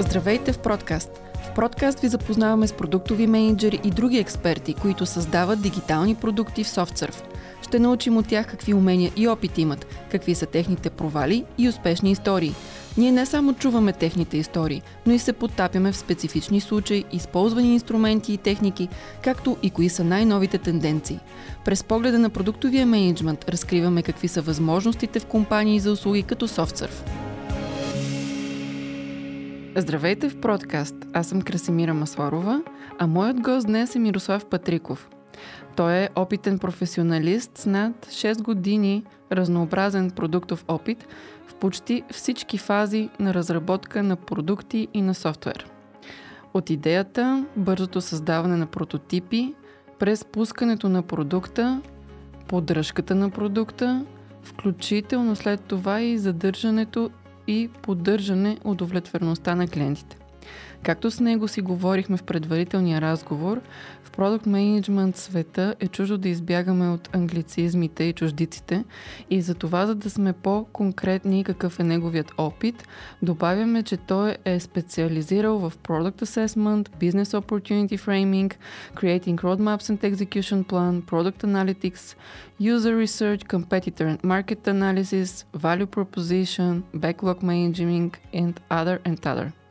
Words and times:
Здравейте 0.00 0.52
в 0.52 0.58
Продкаст! 0.58 1.10
В 1.34 1.54
Продкаст 1.54 2.00
ви 2.00 2.08
запознаваме 2.08 2.66
с 2.66 2.72
продуктови 2.72 3.26
менеджери 3.26 3.80
и 3.84 3.90
други 3.90 4.18
експерти, 4.18 4.74
които 4.74 5.06
създават 5.06 5.62
дигитални 5.62 6.14
продукти 6.14 6.64
в 6.64 6.66
SoftSurf. 6.66 7.22
Ще 7.62 7.78
научим 7.78 8.16
от 8.16 8.28
тях 8.28 8.46
какви 8.46 8.74
умения 8.74 9.12
и 9.16 9.28
опит 9.28 9.58
имат, 9.58 9.86
какви 10.10 10.34
са 10.34 10.46
техните 10.46 10.90
провали 10.90 11.44
и 11.58 11.68
успешни 11.68 12.10
истории. 12.10 12.54
Ние 12.96 13.12
не 13.12 13.26
само 13.26 13.54
чуваме 13.54 13.92
техните 13.92 14.36
истории, 14.36 14.82
но 15.06 15.12
и 15.12 15.18
се 15.18 15.32
подтапяме 15.32 15.92
в 15.92 15.96
специфични 15.96 16.60
случаи, 16.60 17.04
използвани 17.12 17.74
инструменти 17.74 18.32
и 18.32 18.38
техники, 18.38 18.88
както 19.22 19.56
и 19.62 19.70
кои 19.70 19.88
са 19.88 20.04
най-новите 20.04 20.58
тенденции. 20.58 21.20
През 21.64 21.84
погледа 21.84 22.18
на 22.18 22.30
продуктовия 22.30 22.86
менеджмент 22.86 23.48
разкриваме 23.48 24.02
какви 24.02 24.28
са 24.28 24.42
възможностите 24.42 25.20
в 25.20 25.26
компании 25.26 25.80
за 25.80 25.92
услуги 25.92 26.22
като 26.22 26.48
SoftSurf. 26.48 27.25
Здравейте 29.78 30.28
в 30.28 30.40
Продкаст! 30.40 30.94
Аз 31.12 31.28
съм 31.28 31.42
Красимира 31.42 31.94
Масларова, 31.94 32.62
а 32.98 33.06
моят 33.06 33.40
гост 33.40 33.66
днес 33.66 33.94
е 33.94 33.98
Мирослав 33.98 34.46
Патриков. 34.46 35.10
Той 35.76 35.94
е 35.94 36.08
опитен 36.14 36.58
професионалист 36.58 37.58
с 37.58 37.66
над 37.66 38.06
6 38.06 38.42
години 38.42 39.04
разнообразен 39.32 40.10
продуктов 40.10 40.64
опит 40.68 41.06
в 41.46 41.54
почти 41.54 42.02
всички 42.10 42.58
фази 42.58 43.08
на 43.20 43.34
разработка 43.34 44.02
на 44.02 44.16
продукти 44.16 44.88
и 44.94 45.02
на 45.02 45.14
софтуер. 45.14 45.66
От 46.54 46.70
идеята, 46.70 47.44
бързото 47.56 48.00
създаване 48.00 48.56
на 48.56 48.66
прототипи, 48.66 49.54
през 49.98 50.24
пускането 50.24 50.88
на 50.88 51.02
продукта, 51.02 51.80
поддръжката 52.48 53.14
на 53.14 53.30
продукта, 53.30 54.04
включително 54.42 55.36
след 55.36 55.60
това 55.60 56.00
и 56.00 56.18
задържането 56.18 57.10
и 57.46 57.68
поддържане 57.82 58.58
удовлетвореността 58.64 59.54
на 59.54 59.68
клиентите. 59.68 60.16
Както 60.82 61.10
с 61.10 61.20
него 61.20 61.48
си 61.48 61.60
говорихме 61.60 62.16
в 62.16 62.22
предварителния 62.22 63.00
разговор, 63.00 63.60
продукт 64.16 64.46
менеджмент 64.46 65.16
света 65.16 65.74
е 65.80 65.88
чуждо 65.88 66.18
да 66.18 66.28
избягаме 66.28 66.88
от 66.88 67.16
англицизмите 67.16 68.04
и 68.04 68.12
чуждиците 68.12 68.84
и 69.30 69.40
за 69.40 69.54
това, 69.54 69.86
за 69.86 69.94
да 69.94 70.10
сме 70.10 70.32
по-конкретни 70.32 71.44
какъв 71.44 71.80
е 71.80 71.82
неговият 71.82 72.32
опит, 72.38 72.88
добавяме, 73.22 73.82
че 73.82 73.96
той 73.96 74.36
е 74.44 74.60
специализирал 74.60 75.58
в 75.58 75.72
Product 75.78 76.24
Assessment, 76.24 76.88
Business 76.88 77.40
Opportunity 77.40 77.98
Framing, 77.98 78.54
Creating 78.94 79.36
Roadmaps 79.36 79.86
and 79.90 80.00
Execution 80.12 80.64
Plan, 80.64 81.02
Product 81.02 81.44
Analytics, 81.44 82.14
User 82.60 82.94
Research, 83.04 83.40
Competitor 83.54 84.06
and 84.12 84.20
Market 84.24 84.62
Analysis, 84.76 85.30
Value 85.54 85.90
Proposition, 85.96 86.72
Backlog 86.94 87.42
Managing 87.42 88.14
and 88.32 88.54
other 88.70 88.96
and 89.04 89.26
other. 89.32 89.65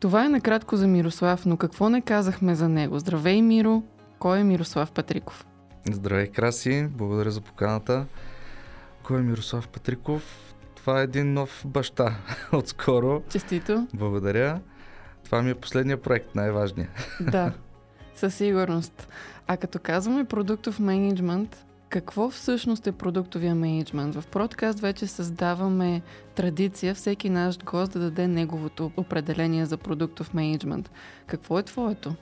Това 0.00 0.24
е 0.24 0.28
накратко 0.28 0.76
за 0.76 0.86
Мирослав, 0.86 1.46
но 1.46 1.56
какво 1.56 1.88
не 1.88 2.00
казахме 2.00 2.54
за 2.54 2.68
него? 2.68 2.98
Здравей, 2.98 3.42
Миро! 3.42 3.82
Кой 4.18 4.38
е 4.38 4.44
Мирослав 4.44 4.92
Патриков? 4.92 5.46
Здравей, 5.92 6.26
Краси! 6.26 6.88
Благодаря 6.90 7.30
за 7.30 7.40
поканата. 7.40 8.06
Кой 9.02 9.18
е 9.18 9.22
Мирослав 9.22 9.68
Патриков? 9.68 10.54
Това 10.74 11.00
е 11.00 11.04
един 11.04 11.32
нов 11.32 11.62
баща 11.66 12.14
отскоро. 12.52 13.22
Честито! 13.30 13.86
Благодаря. 13.94 14.60
Това 15.24 15.42
ми 15.42 15.50
е 15.50 15.54
последния 15.54 16.02
проект, 16.02 16.34
най-важният. 16.34 16.90
Да, 17.20 17.52
със 18.14 18.34
сигурност. 18.34 19.08
А 19.46 19.56
като 19.56 19.78
казваме 19.82 20.24
продуктов 20.24 20.78
менеджмент, 20.80 21.65
какво 21.88 22.30
всъщност 22.30 22.86
е 22.86 22.92
продуктовия 22.92 23.54
менеджмент? 23.54 24.14
В 24.14 24.26
подкаст 24.26 24.80
вече 24.80 25.06
създаваме 25.06 26.02
традиция 26.34 26.94
всеки 26.94 27.30
наш 27.30 27.58
гост 27.58 27.92
да 27.92 27.98
даде 27.98 28.28
неговото 28.28 28.92
определение 28.96 29.66
за 29.66 29.76
продуктов 29.76 30.34
менеджмент. 30.34 30.90
Какво 31.26 31.58
е 31.58 31.62
твоето? 31.62 32.14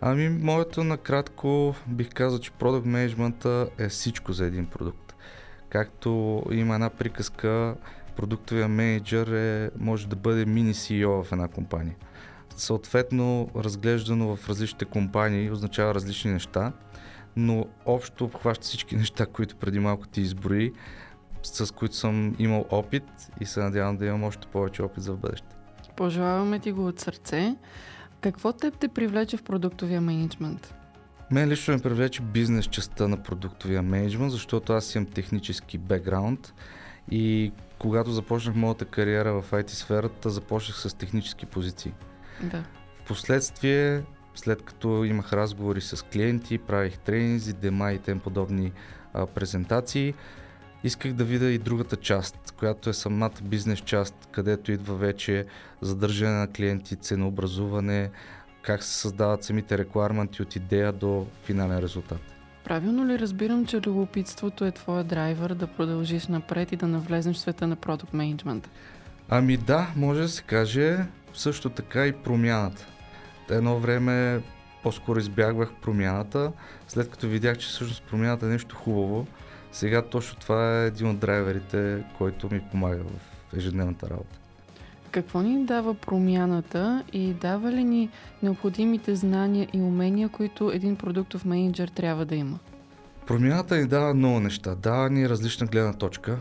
Ами, 0.00 0.28
моето 0.28 0.84
накратко 0.84 1.74
бих 1.86 2.08
казал, 2.14 2.38
че 2.38 2.50
продукт 2.50 2.86
менеджмента 2.86 3.68
е 3.78 3.88
всичко 3.88 4.32
за 4.32 4.46
един 4.46 4.66
продукт. 4.66 5.14
Както 5.68 6.42
има 6.50 6.74
една 6.74 6.90
приказка, 6.90 7.76
продуктовия 8.16 8.68
менеджер 8.68 9.26
е, 9.26 9.70
може 9.78 10.08
да 10.08 10.16
бъде 10.16 10.44
мини 10.44 10.74
CEO 10.74 11.22
в 11.22 11.32
една 11.32 11.48
компания. 11.48 11.94
Съответно, 12.56 13.50
разглеждано 13.56 14.36
в 14.36 14.48
различните 14.48 14.84
компании 14.84 15.50
означава 15.50 15.94
различни 15.94 16.32
неща 16.32 16.72
но 17.36 17.66
общо 17.86 18.24
обхваща 18.24 18.64
всички 18.64 18.96
неща, 18.96 19.26
които 19.26 19.56
преди 19.56 19.78
малко 19.78 20.06
ти 20.06 20.20
изброи, 20.20 20.72
с 21.42 21.74
които 21.74 21.96
съм 21.96 22.36
имал 22.38 22.66
опит 22.70 23.04
и 23.40 23.46
се 23.46 23.60
надявам 23.60 23.96
да 23.96 24.06
имам 24.06 24.24
още 24.24 24.46
повече 24.46 24.82
опит 24.82 25.02
за 25.02 25.12
бъдеще. 25.12 25.56
Пожелаваме 25.96 26.58
ти 26.58 26.72
го 26.72 26.86
от 26.86 27.00
сърце. 27.00 27.56
Какво 28.20 28.52
теб 28.52 28.78
те 28.78 28.88
привлече 28.88 29.36
в 29.36 29.42
продуктовия 29.42 30.00
менеджмент? 30.00 30.74
Мен 31.30 31.48
лично 31.48 31.74
ме 31.74 31.80
привлече 31.80 32.22
бизнес 32.22 32.66
частта 32.66 33.08
на 33.08 33.22
продуктовия 33.22 33.82
менеджмент, 33.82 34.32
защото 34.32 34.72
аз 34.72 34.94
имам 34.94 35.06
технически 35.06 35.78
бекграунд 35.78 36.54
и 37.10 37.52
когато 37.78 38.10
започнах 38.10 38.54
моята 38.54 38.84
кариера 38.84 39.42
в 39.42 39.50
IT 39.50 39.70
сферата, 39.70 40.30
започнах 40.30 40.76
с 40.80 40.94
технически 40.96 41.46
позиции. 41.46 41.92
Да. 42.42 42.64
Впоследствие 43.04 44.02
след 44.34 44.62
като 44.62 45.04
имах 45.04 45.32
разговори 45.32 45.80
с 45.80 46.04
клиенти, 46.04 46.58
правих 46.58 46.98
тренинги, 46.98 47.52
дема 47.52 47.92
и 47.92 47.98
тем 47.98 48.20
подобни 48.20 48.72
а, 49.14 49.26
презентации, 49.26 50.14
исках 50.84 51.12
да 51.12 51.24
видя 51.24 51.50
и 51.50 51.58
другата 51.58 51.96
част, 51.96 52.54
която 52.58 52.90
е 52.90 52.92
самата 52.92 53.30
бизнес 53.42 53.78
част, 53.78 54.28
където 54.32 54.72
идва 54.72 54.94
вече 54.94 55.46
задържане 55.80 56.38
на 56.38 56.48
клиенти, 56.48 56.96
ценообразуване, 56.96 58.10
как 58.62 58.82
се 58.82 58.98
създават 58.98 59.44
самите 59.44 59.78
рекламанти 59.78 60.42
от 60.42 60.56
идея 60.56 60.92
до 60.92 61.26
финален 61.44 61.78
резултат. 61.78 62.20
Правилно 62.64 63.06
ли 63.06 63.18
разбирам, 63.18 63.66
че 63.66 63.80
любопитството 63.80 64.64
е 64.64 64.72
твоя 64.72 65.04
драйвер 65.04 65.54
да 65.54 65.66
продължиш 65.66 66.26
напред 66.26 66.72
и 66.72 66.76
да 66.76 66.86
навлезеш 66.86 67.36
в 67.36 67.40
света 67.40 67.66
на 67.66 67.76
продукт 67.76 68.12
менеджмент? 68.12 68.70
Ами 69.28 69.56
да, 69.56 69.86
може 69.96 70.20
да 70.20 70.28
се 70.28 70.42
каже 70.42 70.98
също 71.34 71.70
така 71.70 72.06
и 72.06 72.12
промяната 72.12 72.86
едно 73.50 73.78
време 73.78 74.42
по-скоро 74.82 75.18
избягвах 75.18 75.72
промяната, 75.82 76.52
след 76.88 77.10
като 77.10 77.28
видях, 77.28 77.58
че 77.58 77.68
всъщност 77.68 78.02
промяната 78.02 78.46
е 78.46 78.48
нещо 78.48 78.76
хубаво. 78.76 79.26
Сега 79.72 80.02
точно 80.02 80.38
това 80.38 80.82
е 80.82 80.86
един 80.86 81.10
от 81.10 81.18
драйверите, 81.18 82.04
който 82.18 82.48
ми 82.52 82.60
помага 82.70 83.02
в 83.02 83.56
ежедневната 83.56 84.10
работа. 84.10 84.38
Какво 85.10 85.42
ни 85.42 85.64
дава 85.64 85.94
промяната 85.94 87.04
и 87.12 87.32
дава 87.32 87.72
ли 87.72 87.84
ни 87.84 88.10
необходимите 88.42 89.14
знания 89.14 89.68
и 89.72 89.80
умения, 89.80 90.28
които 90.28 90.70
един 90.70 90.96
продуктов 90.96 91.44
менеджер 91.44 91.88
трябва 91.88 92.24
да 92.24 92.34
има? 92.34 92.58
Промяната 93.26 93.76
ни 93.76 93.86
дава 93.86 94.14
много 94.14 94.40
неща. 94.40 94.74
Дава 94.74 95.10
ни 95.10 95.28
различна 95.28 95.66
гледна 95.66 95.92
точка. 95.92 96.38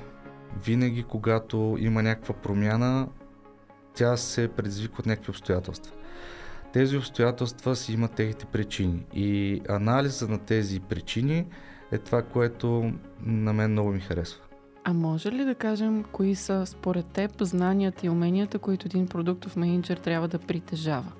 Винаги, 0.66 1.04
когато 1.04 1.78
има 1.80 2.04
някаква 2.04 2.36
промяна, 2.36 3.08
тя 3.94 4.18
се 4.18 4.48
предизвиква 4.48 5.00
от 5.00 5.06
някакви 5.06 5.30
обстоятелства. 5.30 5.92
Тези 6.74 6.98
обстоятелства 6.98 7.76
си 7.76 7.94
имат 7.94 8.12
техните 8.12 8.46
причини 8.46 9.06
и 9.14 9.62
анализа 9.70 10.28
на 10.28 10.38
тези 10.38 10.80
причини 10.80 11.46
е 11.92 11.98
това, 11.98 12.22
което 12.22 12.92
на 13.26 13.54
мен 13.54 13.72
много 13.72 13.92
ми 13.92 14.00
харесва. 14.00 14.42
А 14.84 14.94
може 14.94 15.32
ли 15.32 15.46
да 15.46 15.56
кажем 15.56 16.04
кои 16.12 16.36
са 16.36 16.66
според 16.66 17.06
теб 17.06 17.32
знанията 17.42 18.06
и 18.06 18.10
уменията, 18.10 18.60
които 18.60 18.88
един 18.88 19.08
продуктов 19.08 19.56
менеджер 19.56 19.98
трябва 19.98 20.28
да 20.28 20.40
притежава? 20.40 21.12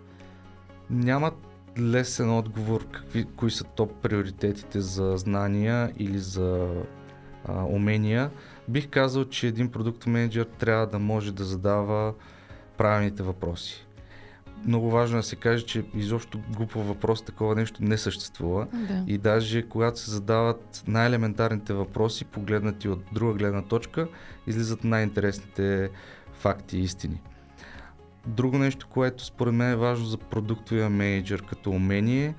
Няма 0.90 1.32
лесен 1.80 2.38
отговор 2.38 2.86
какви, 2.92 3.26
кои 3.26 3.52
са 3.52 3.64
топ 3.64 4.02
приоритетите 4.02 4.82
за 4.82 5.18
знания 5.18 5.94
или 5.98 6.20
за 6.20 6.70
а, 7.46 7.64
умения. 7.64 8.32
Бих 8.68 8.90
казал, 8.90 9.26
че 9.26 9.48
един 9.48 9.72
продукт 9.72 10.08
менеджер 10.08 10.48
трябва 10.60 10.88
да 10.88 11.00
може 11.00 11.32
да 11.32 11.44
задава 11.44 12.14
правилните 12.78 13.24
въпроси 13.24 13.88
много 14.66 14.92
важно 14.92 15.18
да 15.18 15.24
се 15.24 15.36
каже, 15.36 15.66
че 15.66 15.84
изобщо 15.96 16.40
глупо 16.56 16.82
въпрос, 16.84 17.22
такова 17.22 17.56
нещо 17.56 17.84
не 17.84 17.98
съществува. 17.98 18.68
Да. 18.74 19.04
И 19.08 19.18
даже 19.18 19.70
когато 19.70 20.00
се 20.00 20.12
задават 20.12 20.84
най-елементарните 20.88 21.74
въпроси, 21.74 22.26
погледнати 22.26 22.90
от 22.90 23.04
друга 23.14 23.34
гледна 23.34 23.62
точка, 23.62 24.08
излизат 24.48 24.84
най-интересните 24.84 25.90
факти 26.34 26.78
и 26.78 26.84
истини. 26.84 27.22
Друго 28.28 28.58
нещо, 28.58 28.88
което 28.88 29.26
според 29.26 29.54
мен 29.54 29.72
е 29.72 29.76
важно 29.76 30.06
за 30.06 30.18
продуктовия 30.18 30.90
менеджер 30.90 31.44
като 31.44 31.70
умение, 31.70 32.36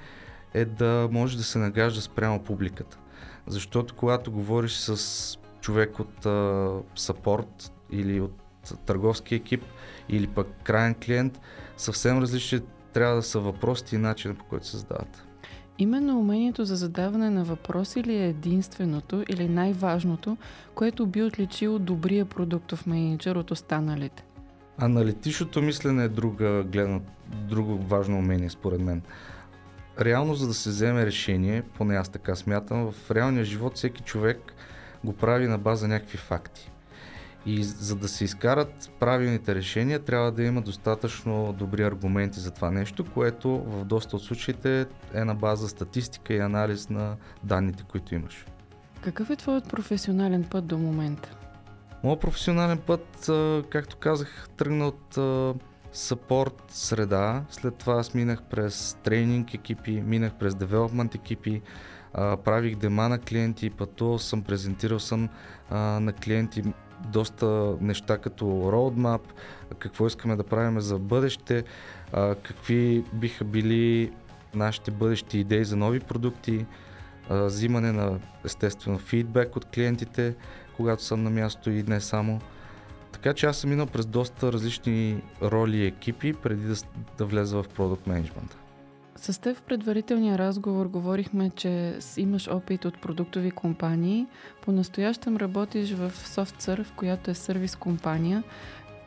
е 0.54 0.64
да 0.64 1.08
може 1.12 1.36
да 1.36 1.42
се 1.42 1.58
нагажда 1.58 2.00
спрямо 2.00 2.42
публиката. 2.42 2.98
Защото 3.46 3.94
когато 3.94 4.32
говориш 4.32 4.72
с 4.72 5.38
човек 5.60 5.98
от 6.00 6.26
сапорт 6.94 7.72
или 7.90 8.20
от 8.20 8.38
търговски 8.86 9.34
екип 9.34 9.64
или 10.08 10.26
пък 10.26 10.48
крайен 10.62 10.94
клиент, 10.94 11.40
съвсем 11.82 12.19
различни 12.19 12.61
трябва 12.93 13.17
да 13.17 13.23
са 13.23 13.40
въпросите 13.40 13.96
и 13.96 13.99
начинът 13.99 14.38
по 14.38 14.44
който 14.44 14.67
се 14.67 14.76
задават. 14.76 15.25
Именно 15.79 16.19
умението 16.19 16.64
за 16.64 16.76
задаване 16.76 17.31
на 17.31 17.44
въпроси 17.44 18.05
ли 18.05 18.14
е 18.14 18.29
единственото 18.29 19.25
или 19.29 19.49
най-важното, 19.49 20.37
което 20.75 21.06
би 21.06 21.23
отличило 21.23 21.79
добрия 21.79 22.25
продуктов 22.25 22.87
менеджер 22.87 23.37
от 23.37 23.50
останалите? 23.50 24.25
Аналитичното 24.79 25.62
мислене 25.62 26.05
е 26.05 26.08
друга 26.08 26.64
гледна, 26.73 27.00
друго 27.49 27.79
важно 27.79 28.19
умение, 28.19 28.50
според 28.50 28.81
мен. 28.81 29.02
Реално, 30.00 30.34
за 30.34 30.46
да 30.46 30.55
се 30.55 30.70
вземе 30.70 31.06
решение, 31.06 31.62
поне 31.62 31.96
аз 31.96 32.08
така 32.08 32.34
смятам, 32.34 32.93
в 32.93 33.11
реалния 33.11 33.44
живот 33.44 33.76
всеки 33.76 34.02
човек 34.02 34.55
го 35.05 35.12
прави 35.12 35.46
на 35.46 35.58
база 35.58 35.88
някакви 35.88 36.19
факти. 36.19 36.70
И 37.46 37.62
за 37.62 37.96
да 37.96 38.08
се 38.08 38.24
изкарат 38.24 38.90
правилните 39.00 39.54
решения, 39.54 39.98
трябва 39.98 40.32
да 40.32 40.42
има 40.42 40.62
достатъчно 40.62 41.54
добри 41.58 41.82
аргументи 41.82 42.40
за 42.40 42.50
това 42.50 42.70
нещо, 42.70 43.04
което 43.04 43.48
в 43.58 43.84
доста 43.84 44.16
от 44.16 44.22
случаите 44.22 44.86
е 45.14 45.24
на 45.24 45.34
база 45.34 45.68
статистика 45.68 46.34
и 46.34 46.38
анализ 46.38 46.88
на 46.88 47.16
данните, 47.44 47.84
които 47.88 48.14
имаш. 48.14 48.46
Какъв 49.00 49.30
е 49.30 49.36
твоят 49.36 49.68
професионален 49.68 50.44
път 50.44 50.66
до 50.66 50.78
момента? 50.78 51.36
Моят 52.04 52.20
професионален 52.20 52.78
път, 52.78 53.30
както 53.70 53.96
казах, 53.96 54.48
тръгна 54.56 54.86
от 54.86 55.18
съпорт 55.92 56.64
среда, 56.68 57.44
след 57.50 57.74
това 57.74 57.94
аз 57.94 58.14
минах 58.14 58.42
през 58.42 58.96
тренинг 59.02 59.54
екипи, 59.54 60.02
минах 60.06 60.32
през 60.34 60.54
девелопмент 60.54 61.14
екипи, 61.14 61.62
правих 62.14 62.76
дема 62.76 63.08
на 63.08 63.18
клиенти, 63.18 63.70
пътувал 63.70 64.18
съм, 64.18 64.42
презентирал 64.42 64.98
съм 64.98 65.28
на 65.70 66.12
клиенти 66.12 66.62
доста 67.08 67.76
неща 67.81 68.19
като 68.19 68.44
roadmap, 68.44 69.20
какво 69.78 70.06
искаме 70.06 70.37
да 70.37 70.44
правим 70.44 70.81
за 70.81 70.99
бъдеще, 70.99 71.64
какви 72.12 73.04
биха 73.12 73.44
били 73.44 74.12
нашите 74.54 74.90
бъдещи 74.90 75.38
идеи 75.38 75.64
за 75.64 75.76
нови 75.76 76.00
продукти, 76.00 76.66
взимане 77.31 77.93
на 77.93 78.19
естествено 78.44 78.99
фидбек 78.99 79.56
от 79.56 79.64
клиентите, 79.64 80.34
когато 80.76 81.04
съм 81.04 81.22
на 81.22 81.31
място 81.31 81.70
и 81.70 81.82
не 81.82 82.00
само. 82.00 82.40
Така 83.12 83.34
че 83.34 83.46
аз 83.46 83.56
съм 83.56 83.70
минал 83.70 83.87
през 83.87 84.06
доста 84.06 84.52
различни 84.52 85.22
роли 85.43 85.76
и 85.76 85.87
екипи 85.87 86.32
преди 86.32 86.64
да, 86.64 86.75
да 87.19 87.25
влеза 87.25 87.62
в 87.62 87.69
продукт 87.69 88.06
менеджмента. 88.06 88.56
С 89.22 89.40
теб 89.40 89.56
в 89.56 89.62
предварителния 89.62 90.38
разговор 90.38 90.86
говорихме, 90.86 91.50
че 91.50 91.98
имаш 92.16 92.48
опит 92.48 92.84
от 92.84 93.00
продуктови 93.00 93.50
компании. 93.50 94.26
По-настоящем 94.64 95.36
работиш 95.36 95.92
в 95.92 96.10
SoftServe, 96.10 96.94
която 96.96 97.30
е 97.30 97.34
сервис 97.34 97.76
компания. 97.76 98.42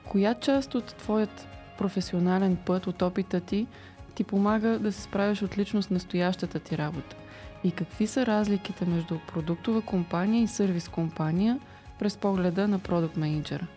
Коя 0.10 0.34
част 0.34 0.76
от 0.76 0.86
твоят 0.86 1.48
професионален 1.78 2.58
път, 2.66 2.88
от 2.88 3.02
опита 3.02 3.40
ти, 3.40 3.68
ти 4.16 4.24
помага 4.24 4.80
да 4.80 4.92
се 4.92 5.02
справиш 5.02 5.42
отлично 5.42 5.82
с 5.82 5.90
настоящата 5.90 6.60
ти 6.60 6.78
работа? 6.78 7.16
И 7.64 7.72
какви 7.72 8.08
са 8.08 8.26
разликите 8.26 8.86
между 8.86 9.20
продуктова 9.34 9.82
компания 9.82 10.44
и 10.44 10.48
сервис 10.48 10.90
компания 10.90 11.60
през 12.00 12.18
погледа 12.18 12.68
на 12.68 12.80
продукт 12.80 13.18
менеджера? 13.18 13.68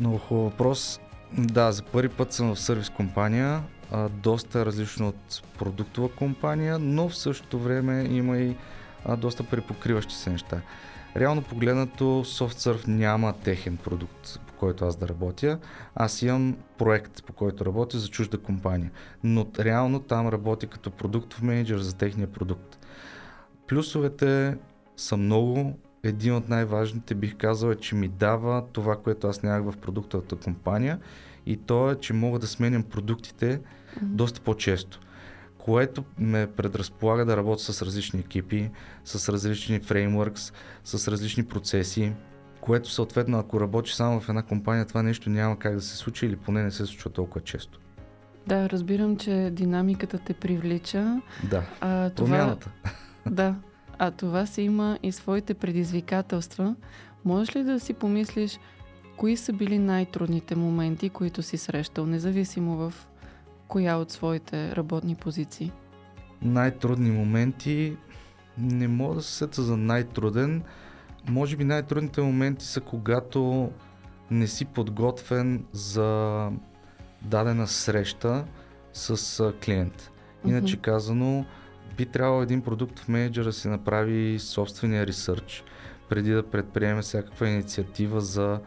Много 0.00 0.18
хубав 0.18 0.44
въпрос. 0.44 1.00
Да, 1.38 1.72
за 1.72 1.82
първи 1.82 2.08
път 2.08 2.32
съм 2.32 2.54
в 2.54 2.60
сервис 2.60 2.90
компания, 2.90 3.62
а, 3.90 4.08
доста 4.08 4.66
различно 4.66 5.08
от 5.08 5.42
продуктова 5.58 6.08
компания, 6.08 6.78
но 6.78 7.08
в 7.08 7.16
същото 7.16 7.58
време 7.58 8.06
има 8.10 8.38
и 8.38 8.56
а, 9.04 9.16
доста 9.16 9.44
препокриващи 9.44 10.14
се 10.14 10.30
неща. 10.30 10.60
Реално 11.16 11.42
погледнато 11.42 12.04
SoftSurf 12.04 12.88
няма 12.88 13.32
техен 13.32 13.76
продукт, 13.76 14.40
по 14.46 14.52
който 14.52 14.84
аз 14.84 14.96
да 14.96 15.08
работя. 15.08 15.58
Аз 15.94 16.22
имам 16.22 16.56
проект, 16.78 17.24
по 17.24 17.32
който 17.32 17.66
работя 17.66 17.98
за 17.98 18.08
чужда 18.08 18.38
компания, 18.38 18.90
но 19.24 19.46
реално 19.58 20.00
там 20.00 20.28
работя 20.28 20.66
като 20.66 20.90
продуктов 20.90 21.42
менеджер 21.42 21.78
за 21.78 21.96
техния 21.96 22.32
продукт. 22.32 22.78
Плюсовете 23.66 24.56
са 24.96 25.16
много. 25.16 25.78
Един 26.02 26.34
от 26.34 26.48
най-важните 26.48 27.14
бих 27.14 27.36
казал 27.36 27.70
е, 27.70 27.76
че 27.76 27.94
ми 27.94 28.08
дава 28.08 28.64
това, 28.72 28.96
което 28.96 29.26
аз 29.26 29.42
нямах 29.42 29.74
в 29.74 29.78
продуктовата 29.78 30.36
компания 30.36 30.98
и 31.48 31.56
то 31.56 31.90
е, 31.90 31.94
че 31.94 32.12
мога 32.12 32.38
да 32.38 32.46
сменям 32.46 32.82
продуктите 32.82 33.58
mm-hmm. 33.58 34.02
доста 34.02 34.40
по-често 34.40 35.00
което 35.68 36.04
ме 36.18 36.46
предразполага 36.56 37.24
да 37.24 37.36
работя 37.36 37.62
с 37.62 37.82
различни 37.82 38.20
екипи, 38.20 38.70
с 39.04 39.32
различни 39.32 39.80
фреймворкс, 39.80 40.52
с 40.84 41.08
различни 41.08 41.44
процеси, 41.44 42.12
което 42.60 42.90
съответно, 42.90 43.38
ако 43.38 43.60
работиш 43.60 43.94
само 43.94 44.20
в 44.20 44.28
една 44.28 44.42
компания, 44.42 44.86
това 44.86 45.02
нещо 45.02 45.30
няма 45.30 45.58
как 45.58 45.74
да 45.74 45.80
се 45.80 45.96
случи 45.96 46.26
или 46.26 46.36
поне 46.36 46.62
не 46.62 46.70
се 46.70 46.86
случва 46.86 47.10
толкова 47.10 47.40
често. 47.40 47.80
Да, 48.46 48.70
разбирам, 48.70 49.16
че 49.16 49.50
динамиката 49.52 50.18
те 50.18 50.34
привлича. 50.34 51.20
Да, 51.50 51.62
а, 51.80 52.10
това... 52.10 52.26
промяната. 52.26 52.70
Да, 53.26 53.54
а 53.98 54.10
това 54.10 54.46
си 54.46 54.62
има 54.62 54.98
и 55.02 55.12
своите 55.12 55.54
предизвикателства. 55.54 56.76
Можеш 57.24 57.56
ли 57.56 57.62
да 57.62 57.80
си 57.80 57.94
помислиш, 57.94 58.58
кои 59.18 59.36
са 59.36 59.52
били 59.52 59.78
най-трудните 59.78 60.56
моменти, 60.56 61.10
които 61.10 61.42
си 61.42 61.56
срещал, 61.56 62.06
независимо 62.06 62.76
в 62.76 62.94
коя 63.68 63.96
от 63.96 64.10
своите 64.10 64.76
работни 64.76 65.14
позиции? 65.14 65.72
Най-трудни 66.42 67.10
моменти 67.10 67.96
не 68.58 68.88
мога 68.88 69.14
да 69.14 69.22
се 69.22 69.32
сета 69.32 69.62
за 69.62 69.76
най-труден. 69.76 70.62
Може 71.28 71.56
би 71.56 71.64
най-трудните 71.64 72.20
моменти 72.20 72.64
са 72.64 72.80
когато 72.80 73.70
не 74.30 74.46
си 74.46 74.64
подготвен 74.64 75.64
за 75.72 76.50
дадена 77.22 77.66
среща 77.66 78.44
с 78.92 79.52
клиент. 79.64 80.10
Иначе 80.46 80.76
mm-hmm. 80.76 80.80
казано, 80.80 81.44
би 81.96 82.06
трябвало 82.06 82.42
един 82.42 82.62
продукт 82.62 83.08
менеджер 83.08 83.44
да 83.44 83.52
си 83.52 83.68
направи 83.68 84.38
собствения 84.38 85.06
ресърч, 85.06 85.64
преди 86.08 86.30
да 86.30 86.50
предприеме 86.50 87.02
всякаква 87.02 87.48
инициатива 87.48 88.20
за 88.20 88.60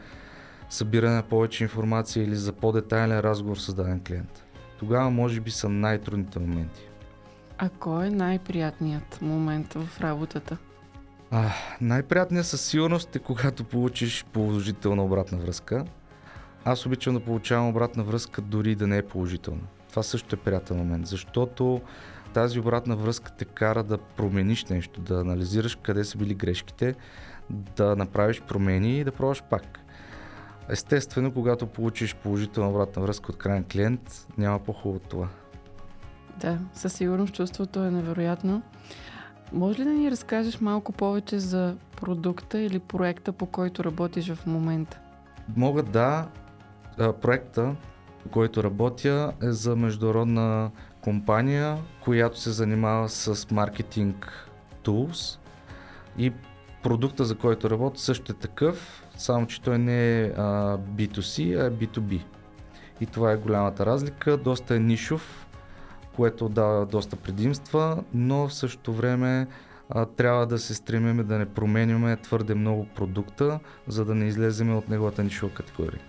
събиране 0.72 1.16
на 1.16 1.24
повече 1.24 1.64
информация 1.64 2.24
или 2.24 2.36
за 2.36 2.54
по-детайлен 2.54 3.20
разговор 3.20 3.58
с 3.58 3.74
даден 3.74 4.02
клиент. 4.08 4.44
Тогава 4.80 5.10
може 5.10 5.42
би 5.42 5.52
са 5.52 5.70
най-трудните 5.70 6.40
моменти. 6.40 6.88
А 7.58 7.70
кой 7.70 8.08
е 8.08 8.10
най-приятният 8.10 9.22
момент 9.22 9.74
в 9.74 10.02
работата? 10.02 10.58
А, 11.32 11.50
най-приятният 11.82 12.46
със 12.46 12.62
сигурност 12.62 13.16
е 13.16 13.20
когато 13.20 13.64
получиш 13.64 14.26
положителна 14.34 15.04
обратна 15.04 15.38
връзка. 15.38 15.86
Аз 16.66 16.86
обичам 16.86 17.14
да 17.14 17.20
получавам 17.20 17.70
обратна 17.70 18.04
връзка 18.04 18.42
дори 18.42 18.76
да 18.76 18.88
не 18.88 18.98
е 18.98 19.08
положителна. 19.08 19.62
Това 19.90 20.04
също 20.04 20.36
е 20.36 20.40
приятен 20.40 20.78
момент, 20.78 21.08
защото 21.08 21.82
тази 22.34 22.60
обратна 22.60 22.96
връзка 22.96 23.32
те 23.38 23.46
кара 23.46 23.84
да 23.84 23.98
промениш 23.98 24.66
нещо, 24.66 25.02
да 25.02 25.20
анализираш 25.20 25.78
къде 25.84 26.04
са 26.04 26.18
били 26.18 26.34
грешките, 26.34 26.96
да 27.50 27.96
направиш 27.96 28.42
промени 28.42 29.00
и 29.00 29.04
да 29.04 29.12
пробваш 29.12 29.44
пак. 29.50 29.81
Естествено, 30.70 31.34
когато 31.34 31.68
получиш 31.68 32.16
положителна 32.16 32.70
обратна 32.70 33.02
връзка 33.02 33.32
от 33.32 33.38
крайен 33.38 33.66
клиент, 33.72 34.28
няма 34.38 34.60
по-хубаво 34.60 34.96
от 34.96 35.10
това. 35.10 35.28
Да, 36.40 36.60
със 36.74 36.94
сигурност 36.94 37.34
чувството 37.34 37.84
е 37.84 37.92
невероятно. 37.92 38.62
Може 39.54 39.80
ли 39.80 39.84
да 39.84 39.90
ни 39.90 40.12
разкажеш 40.12 40.62
малко 40.62 40.92
повече 40.92 41.40
за 41.40 41.76
продукта 41.96 42.60
или 42.60 42.80
проекта, 42.80 43.32
по 43.32 43.46
който 43.46 43.84
работиш 43.84 44.34
в 44.34 44.46
момента? 44.46 45.00
Мога 45.56 45.84
да. 45.84 46.28
Проекта, 47.22 47.76
по 48.24 48.30
който 48.30 48.64
работя, 48.64 49.34
е 49.44 49.52
за 49.52 49.76
международна 49.76 50.72
компания, 51.02 51.78
която 52.04 52.40
се 52.40 52.52
занимава 52.52 53.10
с 53.10 53.52
маркетинг 53.52 54.50
tools 54.84 55.40
и 56.18 56.32
продукта, 56.84 57.26
за 57.26 57.36
който 57.36 57.70
работя, 57.70 58.00
също 58.00 58.32
е 58.32 58.36
такъв, 58.36 59.04
само 59.22 59.48
че 59.48 59.62
той 59.62 59.78
не 59.78 60.22
е 60.22 60.26
а, 60.26 60.78
B2C, 60.78 61.62
а 61.62 61.66
е 61.66 61.72
B2B. 61.72 62.22
И 63.02 63.06
това 63.06 63.32
е 63.32 63.38
голямата 63.38 63.86
разлика. 63.86 64.38
Доста 64.38 64.76
е 64.76 64.80
нишов, 64.80 65.48
което 66.16 66.50
дава 66.50 66.86
доста 66.86 67.16
предимства, 67.16 68.04
но 68.14 68.48
в 68.48 68.54
същото 68.54 68.94
време 68.94 69.48
а, 69.90 70.06
трябва 70.06 70.48
да 70.48 70.60
се 70.60 70.76
стремиме 70.76 71.24
да 71.24 71.38
не 71.38 71.46
променяме 71.46 72.18
твърде 72.18 72.56
много 72.56 72.86
продукта, 72.86 73.60
за 73.88 74.06
да 74.06 74.16
не 74.16 74.26
излеземе 74.26 74.76
от 74.76 74.90
неговата 74.90 75.24
нишова 75.24 75.54
категория. 75.54 76.02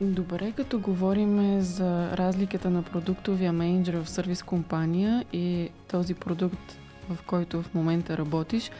Добре, 0.00 0.52
като 0.56 0.78
говорим 0.78 1.60
за 1.60 2.16
разликата 2.16 2.70
на 2.70 2.82
продуктовия 2.82 3.52
менеджер 3.52 4.02
в 4.02 4.10
сервис 4.10 4.42
компания 4.42 5.24
и 5.32 5.70
този 5.90 6.14
продукт, 6.14 6.78
в 7.10 7.22
който 7.26 7.62
в 7.62 7.74
момента 7.74 8.18
работиш, 8.18 8.70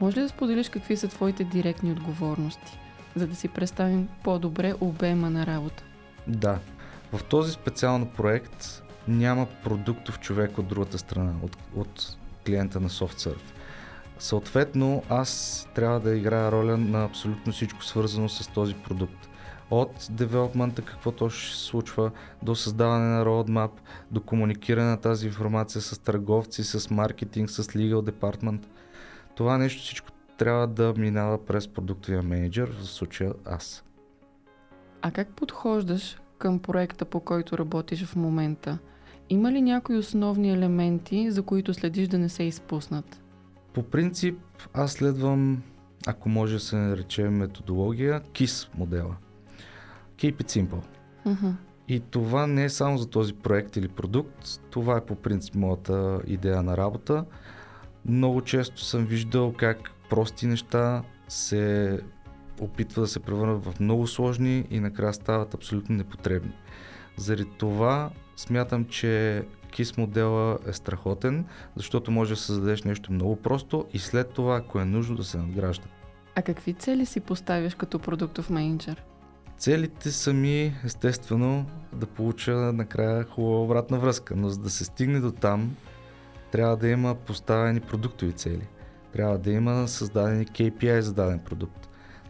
може 0.00 0.16
ли 0.16 0.22
да 0.22 0.28
споделиш 0.28 0.68
какви 0.68 0.96
са 0.96 1.08
твоите 1.08 1.44
директни 1.44 1.92
отговорности, 1.92 2.78
за 3.16 3.26
да 3.26 3.34
си 3.34 3.48
представим 3.48 4.08
по-добре 4.24 4.74
обема 4.80 5.30
на 5.30 5.46
работа? 5.46 5.82
Да. 6.26 6.58
В 7.12 7.24
този 7.24 7.52
специално 7.52 8.06
проект 8.06 8.82
няма 9.08 9.46
продуктов 9.64 10.20
човек 10.20 10.58
от 10.58 10.68
другата 10.68 10.98
страна, 10.98 11.32
от, 11.42 11.56
от 11.76 12.16
клиента 12.46 12.80
на 12.80 12.88
SoftServe. 12.88 13.52
Съответно, 14.18 15.02
аз 15.08 15.68
трябва 15.74 16.00
да 16.00 16.16
играя 16.16 16.52
роля 16.52 16.76
на 16.76 17.04
абсолютно 17.04 17.52
всичко 17.52 17.84
свързано 17.84 18.28
с 18.28 18.48
този 18.48 18.74
продукт 18.74 19.28
от 19.70 20.06
девелопмента, 20.10 20.82
какво 20.82 21.12
то 21.12 21.30
ще 21.30 21.56
се 21.56 21.64
случва, 21.64 22.10
до 22.42 22.54
създаване 22.54 23.06
на 23.06 23.24
roadmap, 23.24 23.70
до 24.10 24.20
комуникиране 24.20 24.90
на 24.90 25.00
тази 25.00 25.26
информация 25.26 25.80
с 25.80 25.98
търговци, 25.98 26.64
с 26.64 26.90
маркетинг, 26.90 27.50
с 27.50 27.62
legal 27.62 28.10
department. 28.10 28.66
Това 29.34 29.58
нещо 29.58 29.82
всичко 29.82 30.09
трябва 30.40 30.66
да 30.66 30.94
минава 30.96 31.44
през 31.44 31.68
продуктовия 31.68 32.22
менеджер, 32.22 32.76
в 32.80 32.84
случая 32.84 33.32
аз. 33.44 33.84
А 35.02 35.10
как 35.10 35.28
подхождаш 35.28 36.20
към 36.38 36.58
проекта, 36.58 37.04
по 37.04 37.20
който 37.20 37.58
работиш 37.58 38.04
в 38.04 38.16
момента, 38.16 38.78
има 39.28 39.52
ли 39.52 39.62
някои 39.62 39.96
основни 39.96 40.52
елементи, 40.52 41.30
за 41.30 41.42
които 41.42 41.74
следиш 41.74 42.08
да 42.08 42.18
не 42.18 42.28
се 42.28 42.42
изпуснат? 42.42 43.22
По 43.72 43.82
принцип, 43.82 44.38
аз 44.74 44.92
следвам, 44.92 45.62
ако 46.06 46.28
може 46.28 46.54
да 46.54 46.60
се 46.60 46.76
нарече 46.76 47.22
методология, 47.22 48.20
KISS 48.20 48.68
модела. 48.74 49.16
Keep 50.16 50.42
it 50.42 50.66
simple. 50.66 50.84
Uh-huh. 51.26 51.52
И 51.88 52.00
това 52.00 52.46
не 52.46 52.64
е 52.64 52.68
само 52.68 52.98
за 52.98 53.10
този 53.10 53.34
проект 53.34 53.76
или 53.76 53.88
продукт, 53.88 54.60
това 54.70 54.96
е 54.96 55.04
по 55.04 55.14
принцип 55.14 55.54
моята 55.54 56.20
идея 56.26 56.62
на 56.62 56.76
работа. 56.76 57.24
Много 58.04 58.40
често 58.40 58.80
съм 58.80 59.04
виждал 59.04 59.52
как 59.52 59.90
прости 60.10 60.46
неща 60.46 61.02
се 61.28 62.00
опитва 62.60 63.02
да 63.02 63.08
се 63.08 63.20
превърнат 63.20 63.64
в 63.64 63.80
много 63.80 64.06
сложни 64.06 64.64
и 64.70 64.80
накрая 64.80 65.14
стават 65.14 65.54
абсолютно 65.54 65.96
непотребни. 65.96 66.52
Заради 67.16 67.50
това 67.58 68.10
смятам, 68.36 68.84
че 68.84 69.44
KISS 69.72 69.98
модела 69.98 70.58
е 70.66 70.72
страхотен, 70.72 71.44
защото 71.76 72.10
може 72.10 72.34
да 72.34 72.40
създадеш 72.40 72.82
нещо 72.82 73.12
много 73.12 73.36
просто 73.36 73.86
и 73.92 73.98
след 73.98 74.32
това, 74.32 74.56
ако 74.56 74.80
е 74.80 74.84
нужно, 74.84 75.16
да 75.16 75.24
се 75.24 75.38
надгражда. 75.38 75.84
А 76.34 76.42
какви 76.42 76.74
цели 76.74 77.06
си 77.06 77.20
поставяш 77.20 77.74
като 77.74 77.98
продуктов 77.98 78.50
менеджер? 78.50 79.04
Целите 79.58 80.10
са 80.10 80.32
ми, 80.32 80.74
естествено, 80.84 81.66
да 81.92 82.06
получа 82.06 82.52
накрая 82.52 83.24
хубава 83.24 83.62
обратна 83.62 83.98
връзка, 83.98 84.36
но 84.36 84.48
за 84.48 84.58
да 84.58 84.70
се 84.70 84.84
стигне 84.84 85.20
до 85.20 85.32
там, 85.32 85.76
трябва 86.52 86.76
да 86.76 86.88
има 86.88 87.14
поставени 87.14 87.80
продуктови 87.80 88.32
цели. 88.32 88.66
Трябва 89.12 89.38
да 89.38 89.50
има 89.50 89.88
създадени 89.88 90.46
KPI 90.46 90.98
за 90.98 91.14
даден 91.14 91.38
продукт. 91.38 91.88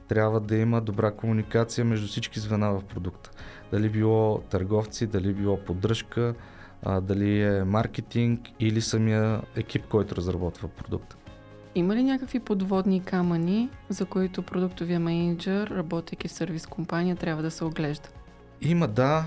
Трябва 0.09 0.41
да 0.41 0.57
има 0.57 0.81
добра 0.81 1.11
комуникация 1.11 1.85
между 1.85 2.07
всички 2.07 2.41
звена 2.41 2.73
в 2.73 2.85
продукта. 2.85 3.31
Дали 3.73 3.89
било 3.89 4.39
търговци, 4.39 5.07
дали 5.07 5.33
било 5.33 5.57
поддръжка, 5.65 6.35
а, 6.83 7.01
дали 7.01 7.43
е 7.43 7.65
маркетинг 7.65 8.41
или 8.61 8.81
самия 8.81 9.43
екип, 9.57 9.87
който 9.89 10.17
разработва 10.17 10.69
продукта. 10.69 11.17
Има 11.75 11.97
ли 11.97 12.03
някакви 12.03 12.41
подводни 12.41 13.05
камъни, 13.05 13.69
за 13.89 14.05
които 14.05 14.43
продуктовия 14.43 15.01
менеджер, 15.01 15.67
работейки 15.67 16.29
в 16.29 16.33
сервис 16.33 16.67
компания, 16.67 17.17
трябва 17.17 17.43
да 17.43 17.51
се 17.51 17.65
оглежда? 17.65 18.09
Има, 18.61 18.89
да. 18.89 19.27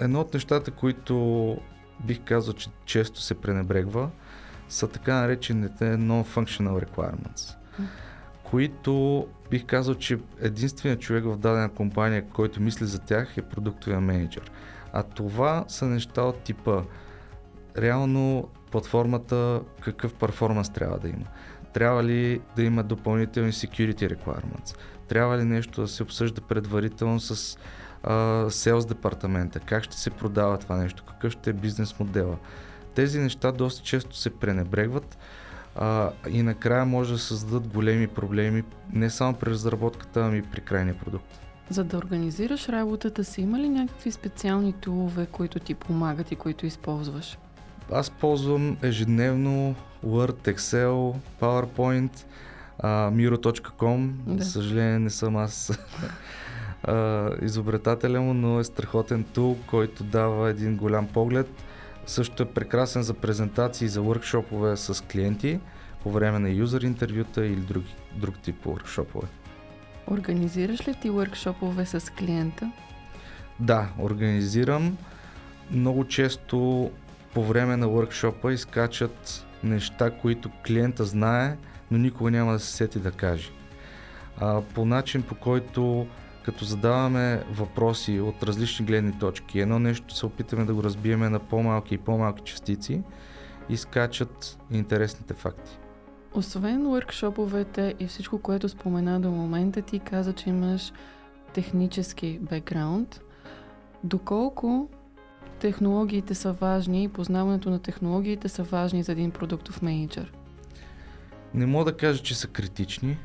Едно 0.00 0.20
от 0.20 0.34
нещата, 0.34 0.70
които 0.70 1.56
бих 2.04 2.20
казал, 2.24 2.54
че 2.54 2.68
често 2.84 3.20
се 3.20 3.34
пренебрегва, 3.34 4.10
са 4.70 4.88
така 4.88 5.14
наречените 5.14 5.84
non-functional 5.84 6.84
requirements, 6.86 7.54
които 8.44 9.26
бих 9.50 9.66
казал, 9.66 9.94
че 9.94 10.18
единственият 10.40 11.00
човек 11.00 11.24
в 11.24 11.36
дадена 11.36 11.68
компания, 11.68 12.24
който 12.28 12.62
мисли 12.62 12.86
за 12.86 12.98
тях 12.98 13.36
е 13.36 13.42
продуктовия 13.42 14.00
менеджер. 14.00 14.50
А 14.92 15.02
това 15.02 15.64
са 15.68 15.86
неща 15.86 16.22
от 16.22 16.42
типа 16.42 16.82
реално 17.78 18.48
платформата 18.70 19.60
какъв 19.80 20.14
перформанс 20.14 20.70
трябва 20.70 20.98
да 20.98 21.08
има. 21.08 21.26
Трябва 21.72 22.04
ли 22.04 22.40
да 22.56 22.62
има 22.62 22.82
допълнителни 22.82 23.52
security 23.52 24.16
requirements? 24.16 24.76
Трябва 25.08 25.38
ли 25.38 25.44
нещо 25.44 25.80
да 25.80 25.88
се 25.88 26.02
обсъжда 26.02 26.40
предварително 26.40 27.20
с 27.20 27.58
селс 28.50 28.86
департамента? 28.86 29.60
Как 29.60 29.84
ще 29.84 29.96
се 29.96 30.10
продава 30.10 30.58
това 30.58 30.76
нещо? 30.76 31.04
Какъв 31.04 31.32
ще 31.32 31.50
е 31.50 31.52
бизнес 31.52 31.98
модела? 31.98 32.36
Тези 32.94 33.18
неща 33.18 33.52
доста 33.52 33.82
често 33.82 34.16
се 34.16 34.30
пренебрегват 34.30 35.18
а, 35.76 36.10
и 36.28 36.42
накрая 36.42 36.84
може 36.84 37.12
да 37.12 37.18
създадат 37.18 37.68
големи 37.68 38.06
проблеми 38.06 38.62
не 38.92 39.10
само 39.10 39.34
при 39.34 39.50
разработката, 39.50 40.20
ами 40.20 40.38
и 40.38 40.42
при 40.42 40.60
крайния 40.60 40.98
продукт. 40.98 41.40
За 41.70 41.84
да 41.84 41.96
организираш 41.96 42.68
работата 42.68 43.24
си, 43.24 43.40
има 43.40 43.58
ли 43.58 43.68
някакви 43.68 44.10
специални 44.10 44.72
тулове, 44.72 45.26
които 45.26 45.58
ти 45.58 45.74
помагат 45.74 46.32
и 46.32 46.36
които 46.36 46.66
използваш? 46.66 47.38
Аз 47.92 48.10
ползвам 48.10 48.76
ежедневно 48.82 49.74
Word, 50.06 50.54
Excel, 50.54 51.14
PowerPoint, 51.40 52.24
uh, 52.82 53.10
Miro.com. 53.14 54.10
Да. 54.26 54.44
За 54.44 54.50
съжаление 54.50 54.98
не 54.98 55.10
съм 55.10 55.36
аз 55.36 55.72
uh, 56.86 57.44
изобретателя 57.44 58.20
му, 58.20 58.34
но 58.34 58.60
е 58.60 58.64
страхотен 58.64 59.24
тул, 59.24 59.56
който 59.66 60.04
дава 60.04 60.50
един 60.50 60.76
голям 60.76 61.06
поглед. 61.06 61.50
Също 62.10 62.42
е 62.42 62.46
прекрасен 62.46 63.02
за 63.02 63.14
презентации, 63.14 63.88
за 63.88 64.00
workshop 64.00 64.74
с 64.74 65.04
клиенти 65.04 65.60
по 66.02 66.10
време 66.10 66.38
на 66.38 66.50
юзер 66.50 66.82
интервюта 66.82 67.46
или 67.46 67.60
друг, 67.60 67.84
друг 68.16 68.38
тип 68.38 68.64
workshop 68.64 69.24
Организираш 70.10 70.88
ли 70.88 70.94
ти 70.94 71.10
workshop 71.10 71.84
с 71.84 72.10
клиента? 72.10 72.72
Да, 73.60 73.88
организирам. 73.98 74.98
Много 75.70 76.04
често 76.04 76.90
по 77.34 77.44
време 77.44 77.76
на 77.76 77.86
workshop 77.86 78.50
изкачат 78.50 79.46
неща, 79.62 80.10
които 80.10 80.50
клиента 80.66 81.04
знае, 81.04 81.56
но 81.90 81.98
никога 81.98 82.30
няма 82.30 82.52
да 82.52 82.58
се 82.58 82.72
сети 82.72 82.98
да 82.98 83.10
каже. 83.10 83.50
А, 84.38 84.62
по 84.74 84.84
начин 84.84 85.22
по 85.22 85.34
който 85.34 86.06
като 86.44 86.64
задаваме 86.64 87.44
въпроси 87.52 88.20
от 88.20 88.42
различни 88.42 88.86
гледни 88.86 89.18
точки, 89.18 89.60
едно 89.60 89.78
нещо 89.78 90.14
се 90.14 90.26
опитаме 90.26 90.64
да 90.64 90.74
го 90.74 90.82
разбиеме 90.82 91.28
на 91.28 91.38
по-малки 91.38 91.94
и 91.94 91.98
по-малки 91.98 92.42
частици, 92.42 93.02
изкачат 93.68 94.58
интересните 94.70 95.34
факти. 95.34 95.78
Освен 96.34 96.84
workshoповете 96.86 97.94
и 97.98 98.06
всичко, 98.06 98.38
което 98.38 98.68
спомена 98.68 99.20
до 99.20 99.30
момента, 99.30 99.82
ти 99.82 99.98
каза, 99.98 100.32
че 100.32 100.48
имаш 100.48 100.92
технически 101.54 102.38
бекграунд. 102.38 103.20
Доколко 104.04 104.88
технологиите 105.60 106.34
са 106.34 106.52
важни 106.52 107.04
и 107.04 107.08
познаването 107.08 107.70
на 107.70 107.78
технологиите 107.78 108.48
са 108.48 108.62
важни 108.62 109.02
за 109.02 109.12
един 109.12 109.30
продуктов 109.30 109.82
менеджер? 109.82 110.32
Не 111.54 111.66
мога 111.66 111.84
да 111.84 111.96
кажа, 111.96 112.22
че 112.22 112.34
са 112.34 112.46
критични, 112.46 113.18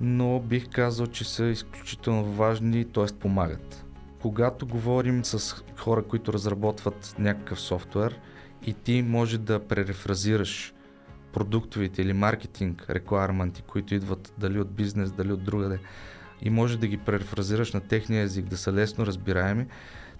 но 0.00 0.40
бих 0.40 0.68
казал, 0.68 1.06
че 1.06 1.24
са 1.24 1.44
изключително 1.44 2.24
важни, 2.24 2.84
т.е. 2.84 3.06
помагат. 3.06 3.84
Когато 4.22 4.66
говорим 4.66 5.24
с 5.24 5.64
хора, 5.76 6.02
които 6.02 6.32
разработват 6.32 7.14
някакъв 7.18 7.60
софтуер 7.60 8.20
и 8.66 8.74
ти 8.74 9.02
може 9.02 9.38
да 9.38 9.66
пререфразираш 9.66 10.74
продуктовите 11.32 12.02
или 12.02 12.12
маркетинг 12.12 12.86
рекламанти, 12.90 13.62
които 13.62 13.94
идват 13.94 14.34
дали 14.38 14.60
от 14.60 14.70
бизнес, 14.70 15.12
дали 15.12 15.32
от 15.32 15.44
другаде 15.44 15.78
и 16.42 16.50
може 16.50 16.78
да 16.78 16.86
ги 16.86 16.96
пререфразираш 16.96 17.72
на 17.72 17.80
техния 17.80 18.22
език, 18.22 18.46
да 18.46 18.56
са 18.56 18.72
лесно 18.72 19.06
разбираеми, 19.06 19.66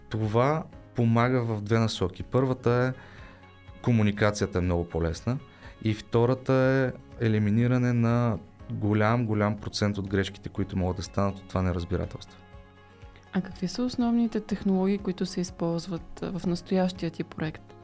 това 0.08 0.64
помага 0.94 1.42
в 1.42 1.60
две 1.60 1.78
насоки. 1.78 2.22
Първата 2.22 2.70
е 2.70 3.00
комуникацията 3.82 4.58
е 4.58 4.62
много 4.62 4.88
по-лесна 4.88 5.38
и 5.84 5.94
втората 5.94 6.52
е 6.52 6.92
елиминиране 7.26 7.92
на 7.92 8.38
голям, 8.72 9.26
голям 9.26 9.56
процент 9.56 9.98
от 9.98 10.08
грешките, 10.08 10.48
които 10.48 10.78
могат 10.78 10.96
да 10.96 11.02
станат 11.02 11.36
от 11.36 11.48
това 11.48 11.62
неразбирателство. 11.62 12.38
А 13.32 13.40
какви 13.40 13.68
са 13.68 13.82
основните 13.82 14.40
технологии, 14.40 14.98
които 14.98 15.26
се 15.26 15.40
използват 15.40 16.20
в 16.22 16.46
настоящия 16.46 17.10
ти 17.10 17.24
проект? 17.24 17.74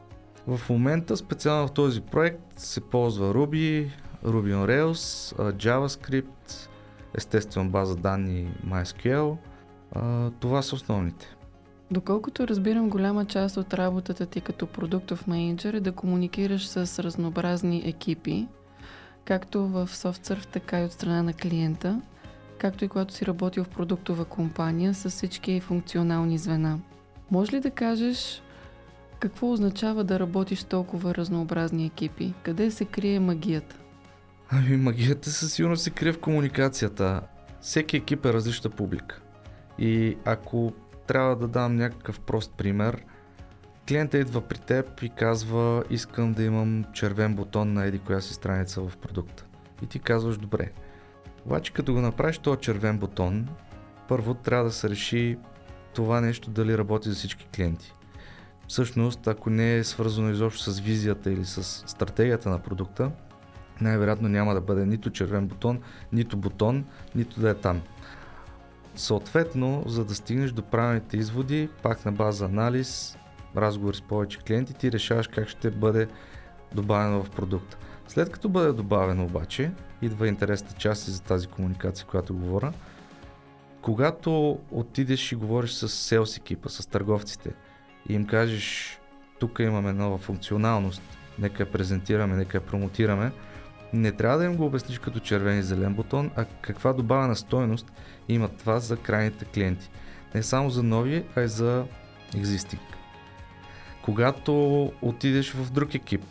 В 0.47 0.69
момента, 0.69 1.17
специално 1.17 1.67
в 1.67 1.71
този 1.71 2.01
проект, 2.01 2.59
се 2.59 2.81
ползва 2.81 3.33
Ruby, 3.33 3.89
Ruby 4.25 4.55
on 4.55 4.65
Rails, 4.65 5.35
JavaScript, 5.53 6.69
естествено 7.13 7.69
база 7.69 7.95
данни 7.95 8.47
MySQL. 8.65 9.37
Това 10.39 10.61
са 10.61 10.75
основните. 10.75 11.35
Доколкото 11.91 12.47
разбирам, 12.47 12.89
голяма 12.89 13.25
част 13.25 13.57
от 13.57 13.73
работата 13.73 14.25
ти 14.25 14.41
като 14.41 14.67
продуктов 14.67 15.27
менеджер 15.27 15.73
е 15.73 15.79
да 15.79 15.91
комуникираш 15.91 16.67
с 16.67 17.03
разнообразни 17.03 17.83
екипи, 17.85 18.47
както 19.27 19.67
в 19.67 19.87
SoftSurf, 19.87 20.45
така 20.45 20.79
и 20.81 20.83
от 20.83 20.91
страна 20.91 21.23
на 21.23 21.33
клиента, 21.33 22.01
както 22.57 22.85
и 22.85 22.87
когато 22.87 23.13
си 23.13 23.25
работил 23.25 23.63
в 23.63 23.69
продуктова 23.69 24.25
компания 24.25 24.93
с 24.93 25.09
всички 25.09 25.59
функционални 25.59 26.37
звена. 26.37 26.79
Може 27.31 27.51
ли 27.51 27.59
да 27.59 27.71
кажеш 27.71 28.41
какво 29.19 29.51
означава 29.51 30.03
да 30.03 30.19
работиш 30.19 30.63
толкова 30.63 31.15
разнообразни 31.15 31.85
екипи? 31.85 32.33
Къде 32.43 32.71
се 32.71 32.85
крие 32.85 33.19
магията? 33.19 33.75
Ами 34.49 34.77
магията 34.77 35.29
със 35.29 35.53
сигурност 35.53 35.83
се 35.83 35.89
крие 35.89 36.11
в 36.11 36.19
комуникацията. 36.19 37.21
Всеки 37.61 37.97
екип 37.97 38.25
е 38.25 38.33
различна 38.33 38.69
публика. 38.69 39.21
И 39.79 40.17
ако 40.25 40.73
трябва 41.07 41.35
да 41.35 41.47
дам 41.47 41.75
някакъв 41.75 42.19
прост 42.19 42.53
пример. 42.57 43.03
Клиентът 43.87 44.21
идва 44.21 44.41
при 44.41 44.57
теб 44.57 45.03
и 45.03 45.09
казва, 45.09 45.83
искам 45.89 46.33
да 46.33 46.43
имам 46.43 46.85
червен 46.93 47.35
бутон 47.35 47.73
на 47.73 47.85
еди 47.85 47.99
коя 47.99 48.21
си 48.21 48.33
страница 48.33 48.81
в 48.81 48.97
продукта. 48.97 49.45
И 49.81 49.85
ти 49.85 49.99
казваш, 49.99 50.37
добре. 50.37 50.71
Обаче 51.45 51.73
като 51.73 51.93
го 51.93 52.01
направиш 52.01 52.37
този 52.37 52.59
червен 52.61 52.97
бутон, 52.97 53.47
първо 54.07 54.33
трябва 54.33 54.63
да 54.63 54.71
се 54.71 54.89
реши 54.89 55.37
това 55.93 56.21
нещо 56.21 56.49
дали 56.49 56.77
работи 56.77 57.09
за 57.09 57.15
всички 57.15 57.47
клиенти. 57.55 57.93
Всъщност, 58.67 59.27
ако 59.27 59.49
не 59.49 59.75
е 59.75 59.83
свързано 59.83 60.31
изобщо 60.31 60.71
с 60.71 60.79
визията 60.79 61.31
или 61.31 61.45
с 61.45 61.63
стратегията 61.63 62.49
на 62.49 62.59
продукта, 62.59 63.11
най-вероятно 63.81 64.29
няма 64.29 64.53
да 64.53 64.61
бъде 64.61 64.85
нито 64.85 65.09
червен 65.09 65.47
бутон, 65.47 65.81
нито 66.11 66.37
бутон, 66.37 66.85
нито 67.15 67.39
да 67.39 67.49
е 67.49 67.53
там. 67.53 67.81
Съответно, 68.95 69.83
за 69.85 70.05
да 70.05 70.15
стигнеш 70.15 70.51
до 70.51 70.61
правилните 70.61 71.17
изводи, 71.17 71.69
пак 71.83 72.05
на 72.05 72.11
база 72.11 72.45
анализ, 72.45 73.16
разговор 73.55 73.93
с 73.93 74.01
повече 74.01 74.39
клиенти, 74.39 74.73
ти 74.73 74.91
решаваш 74.91 75.27
как 75.27 75.47
ще 75.47 75.71
бъде 75.71 76.07
добавено 76.75 77.23
в 77.23 77.29
продукта. 77.29 77.77
След 78.07 78.29
като 78.29 78.49
бъде 78.49 78.71
добавено 78.71 79.25
обаче, 79.25 79.71
идва 80.01 80.27
интересната 80.27 80.73
част 80.73 81.07
и 81.07 81.11
за 81.11 81.23
тази 81.23 81.47
комуникация, 81.47 82.05
която 82.07 82.33
говоря. 82.33 82.73
Когато 83.81 84.59
отидеш 84.71 85.31
и 85.31 85.35
говориш 85.35 85.71
с 85.71 85.89
селс 85.89 86.37
екипа, 86.37 86.69
с 86.69 86.85
търговците 86.85 87.53
и 88.09 88.13
им 88.13 88.25
кажеш, 88.25 88.99
тук 89.39 89.59
имаме 89.59 89.93
нова 89.93 90.17
функционалност, 90.17 91.01
нека 91.39 91.63
я 91.63 91.71
презентираме, 91.71 92.35
нека 92.35 92.57
я 92.57 92.65
промотираме, 92.65 93.31
не 93.93 94.11
трябва 94.11 94.37
да 94.37 94.45
им 94.45 94.55
го 94.55 94.65
обясниш 94.65 94.99
като 94.99 95.19
червен 95.19 95.59
и 95.59 95.63
зелен 95.63 95.93
бутон, 95.93 96.31
а 96.35 96.45
каква 96.61 96.93
добавена 96.93 97.35
стойност 97.35 97.91
има 98.27 98.47
това 98.47 98.79
за 98.79 98.97
крайните 98.97 99.45
клиенти. 99.45 99.89
Не 100.35 100.43
само 100.43 100.69
за 100.69 100.83
нови, 100.83 101.25
а 101.35 101.41
и 101.41 101.47
за 101.47 101.85
existing. 102.33 102.96
Когато 104.07 104.83
отидеш 105.01 105.51
в 105.51 105.71
друг 105.71 105.95
екип, 105.95 106.23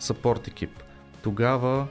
support 0.00 0.48
екип, 0.48 0.70
тогава 1.22 1.86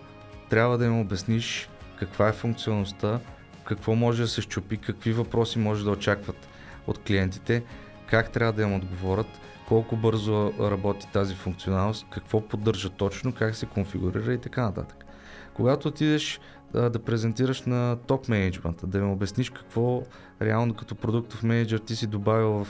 трябва 0.50 0.78
да 0.78 0.86
им 0.86 1.00
обясниш 1.00 1.70
каква 2.00 2.28
е 2.28 2.34
функционалността, 2.34 3.20
какво 3.64 3.96
може 3.96 4.22
да 4.22 4.28
се 4.28 4.42
щупи, 4.42 4.78
какви 4.78 5.14
въпроси 5.14 5.60
може 5.60 5.84
да 5.84 5.92
очакват 5.92 6.50
от 6.88 7.00
клиентите, 7.00 7.64
как 8.08 8.32
трябва 8.32 8.54
да 8.54 8.62
им 8.62 8.76
отговорят, 8.76 9.28
колко 9.68 9.96
бързо 9.96 10.54
работи 10.60 11.08
тази 11.14 11.36
функционалност, 11.36 12.06
какво 12.10 12.42
поддържа 12.42 12.90
точно, 12.90 13.34
как 13.34 13.56
се 13.56 13.66
конфигурира 13.66 14.34
и 14.34 14.42
така 14.42 14.62
нататък. 14.62 15.06
Когато 15.54 15.88
отидеш 15.88 16.40
да, 16.74 16.90
да 16.90 17.00
презентираш 17.00 17.62
на 17.62 17.98
топ 18.08 18.28
менеджмента, 18.28 18.88
да 18.88 18.98
им 18.98 19.12
обясниш 19.12 19.50
какво 19.50 20.04
реално 20.42 20.74
като 20.74 20.96
продуктов 20.96 21.44
менеджер 21.44 21.78
ти 21.78 21.96
си 21.96 22.08
добавил 22.08 22.52
в 22.64 22.68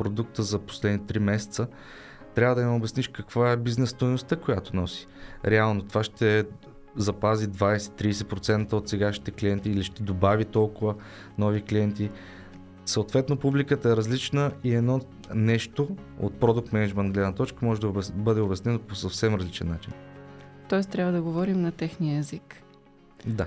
продукта 0.00 0.42
за 0.42 0.58
последните 0.58 1.14
3 1.14 1.18
месеца, 1.18 1.66
трябва 2.34 2.54
да 2.54 2.62
им 2.62 2.74
обясниш 2.74 3.08
каква 3.08 3.52
е 3.52 3.56
бизнес 3.56 3.90
стоеността, 3.90 4.36
която 4.36 4.76
носи. 4.76 5.06
Реално 5.44 5.82
това 5.82 6.02
ще 6.04 6.44
запази 6.96 7.48
20-30% 7.48 8.72
от 8.72 8.88
сегашните 8.88 9.30
клиенти 9.30 9.70
или 9.70 9.84
ще 9.84 10.02
добави 10.02 10.44
толкова 10.44 10.94
нови 11.38 11.62
клиенти. 11.62 12.10
Съответно 12.84 13.36
публиката 13.36 13.90
е 13.90 13.96
различна 13.96 14.52
и 14.64 14.74
едно 14.74 15.00
нещо 15.34 15.96
от 16.20 16.34
продукт 16.34 16.72
менеджмент 16.72 17.14
гледна 17.14 17.32
точка 17.32 17.66
може 17.66 17.80
да 17.80 17.92
бъде 18.14 18.40
обяснено 18.40 18.78
по 18.78 18.94
съвсем 18.94 19.34
различен 19.34 19.68
начин. 19.68 19.92
Тоест 20.68 20.90
трябва 20.90 21.12
да 21.12 21.22
говорим 21.22 21.60
на 21.62 21.72
техния 21.72 22.18
език. 22.18 22.62
Да. 23.26 23.46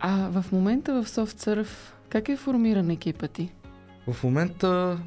А 0.00 0.40
в 0.40 0.52
момента 0.52 1.02
в 1.02 1.06
SoftSurf 1.06 1.68
как 2.08 2.28
е 2.28 2.36
формиран 2.36 2.90
екипът 2.90 3.30
ти? 3.30 3.52
В 4.12 4.24
момента 4.24 4.98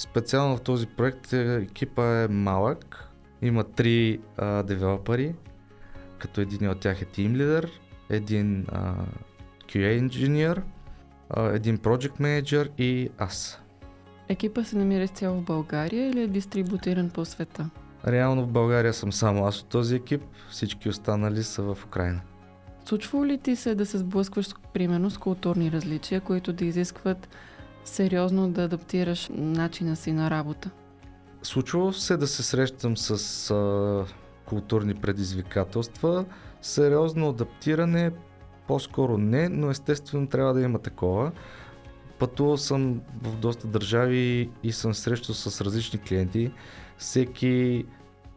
специално 0.00 0.56
в 0.56 0.60
този 0.60 0.86
проект 0.86 1.32
екипа 1.32 2.22
е 2.22 2.28
малък. 2.28 3.08
Има 3.42 3.64
три 3.64 4.20
а, 4.36 4.62
девелопери, 4.62 5.34
като 6.18 6.40
един 6.40 6.68
от 6.68 6.80
тях 6.80 7.02
е 7.02 7.04
Team 7.04 7.36
Leader, 7.36 7.70
един 8.10 8.66
а, 8.68 8.94
QA 9.66 10.62
а, 11.30 11.46
един 11.46 11.78
Project 11.78 12.20
Manager 12.20 12.70
и 12.78 13.10
аз. 13.18 13.60
Екипа 14.28 14.64
се 14.64 14.78
намира 14.78 15.08
цяло 15.08 15.40
в 15.40 15.44
България 15.44 16.10
или 16.10 16.22
е 16.22 16.26
дистрибутиран 16.26 17.10
по 17.10 17.24
света? 17.24 17.70
Реално 18.06 18.42
в 18.42 18.48
България 18.48 18.94
съм 18.94 19.12
само 19.12 19.46
аз 19.46 19.60
от 19.60 19.68
този 19.68 19.96
екип, 19.96 20.22
всички 20.50 20.88
останали 20.88 21.42
са 21.42 21.62
в 21.62 21.78
Украина. 21.84 22.20
Случва 22.84 23.26
ли 23.26 23.38
ти 23.38 23.56
се 23.56 23.74
да 23.74 23.86
се 23.86 23.98
сблъскваш 23.98 24.48
примерно 24.72 25.10
с 25.10 25.18
културни 25.18 25.72
различия, 25.72 26.20
които 26.20 26.52
да 26.52 26.64
изискват 26.64 27.28
сериозно 27.84 28.50
да 28.50 28.64
адаптираш 28.64 29.28
начина 29.32 29.96
си 29.96 30.12
на 30.12 30.30
работа? 30.30 30.70
Случва 31.42 31.92
се 31.92 32.16
да 32.16 32.26
се 32.26 32.42
срещам 32.42 32.96
с 32.96 33.50
а, 33.50 34.04
културни 34.44 34.94
предизвикателства. 34.94 36.24
Сериозно 36.62 37.28
адаптиране 37.28 38.10
по-скоро 38.66 39.18
не, 39.18 39.48
но 39.48 39.70
естествено 39.70 40.26
трябва 40.26 40.54
да 40.54 40.60
има 40.60 40.78
такова. 40.78 41.32
Пътувал 42.18 42.56
съм 42.56 43.00
в 43.22 43.36
доста 43.36 43.66
държави 43.66 44.50
и 44.62 44.72
съм 44.72 44.94
срещал 44.94 45.34
с 45.34 45.60
различни 45.60 45.98
клиенти. 45.98 46.52
Всеки 46.98 47.84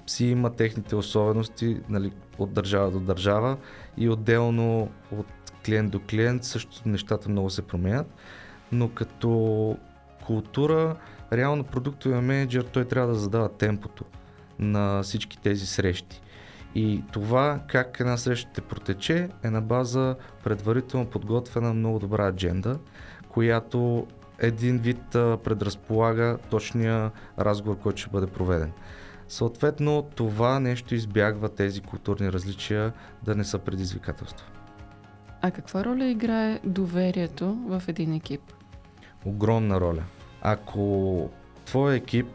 си 0.07 0.25
има 0.25 0.49
техните 0.49 0.95
особености 0.95 1.81
нали, 1.89 2.11
от 2.37 2.53
държава 2.53 2.91
до 2.91 2.99
държава 2.99 3.57
и 3.97 4.09
отделно 4.09 4.89
от 5.11 5.25
клиент 5.65 5.91
до 5.91 5.99
клиент 5.99 6.43
също 6.43 6.89
нещата 6.89 7.29
много 7.29 7.49
се 7.49 7.61
променят. 7.61 8.07
Но 8.71 8.89
като 8.89 9.77
култура, 10.25 10.95
реално 11.33 11.63
продуктовия 11.63 12.21
менеджер 12.21 12.61
той 12.63 12.85
трябва 12.85 13.13
да 13.13 13.19
задава 13.19 13.49
темпото 13.49 14.05
на 14.59 15.03
всички 15.03 15.37
тези 15.37 15.65
срещи. 15.65 16.21
И 16.75 17.03
това 17.11 17.59
как 17.67 17.99
една 17.99 18.17
среща 18.17 18.49
ще 18.51 18.61
протече 18.61 19.29
е 19.43 19.49
на 19.49 19.61
база 19.61 20.15
предварително 20.43 21.05
подготвена 21.05 21.73
много 21.73 21.99
добра 21.99 22.27
адженда, 22.27 22.79
която 23.29 24.07
един 24.39 24.77
вид 24.77 25.01
предразполага 25.11 26.37
точния 26.49 27.11
разговор, 27.39 27.79
който 27.79 28.01
ще 28.01 28.09
бъде 28.09 28.27
проведен. 28.27 28.71
Съответно, 29.27 30.09
това 30.15 30.59
нещо 30.59 30.95
избягва 30.95 31.49
тези 31.49 31.81
културни 31.81 32.31
различия 32.31 32.93
да 33.23 33.35
не 33.35 33.43
са 33.43 33.59
предизвикателства. 33.59 34.47
А 35.45 35.51
каква 35.51 35.83
роля 35.83 36.05
играе 36.05 36.59
доверието 36.63 37.53
в 37.53 37.83
един 37.87 38.13
екип? 38.13 38.41
Огромна 39.25 39.81
роля. 39.81 40.03
Ако 40.41 41.29
твой 41.65 41.95
екип 41.95 42.27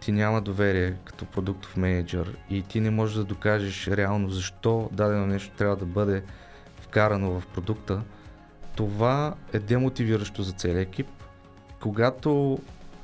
ти 0.00 0.12
няма 0.12 0.42
доверие 0.42 0.94
като 1.04 1.24
продуктов 1.24 1.76
менеджер 1.76 2.36
и 2.50 2.62
ти 2.62 2.80
не 2.80 2.90
можеш 2.90 3.16
да 3.16 3.24
докажеш 3.24 3.88
реално 3.88 4.28
защо 4.28 4.88
дадено 4.92 5.26
нещо 5.26 5.56
трябва 5.56 5.76
да 5.76 5.84
бъде 5.84 6.22
вкарано 6.80 7.40
в 7.40 7.46
продукта, 7.46 8.02
това 8.76 9.34
е 9.52 9.58
демотивиращо 9.58 10.42
за 10.42 10.52
целия 10.52 10.80
екип. 10.80 11.08
Когато 11.80 12.58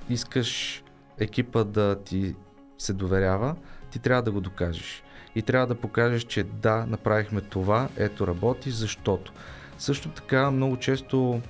искаш 0.08 0.82
екипа 1.18 1.64
да 1.64 2.02
ти 2.04 2.34
се 2.78 2.92
доверява, 2.92 3.56
ти 3.90 3.98
трябва 3.98 4.22
да 4.22 4.32
го 4.32 4.40
докажеш. 4.40 5.02
И 5.34 5.42
трябва 5.42 5.66
да 5.66 5.74
покажеш, 5.74 6.22
че 6.22 6.42
да, 6.42 6.86
направихме 6.86 7.40
това, 7.40 7.88
ето 7.96 8.26
работи, 8.26 8.70
защото. 8.70 9.32
Също 9.78 10.08
така 10.08 10.50
много 10.50 10.76
често, 10.76 11.40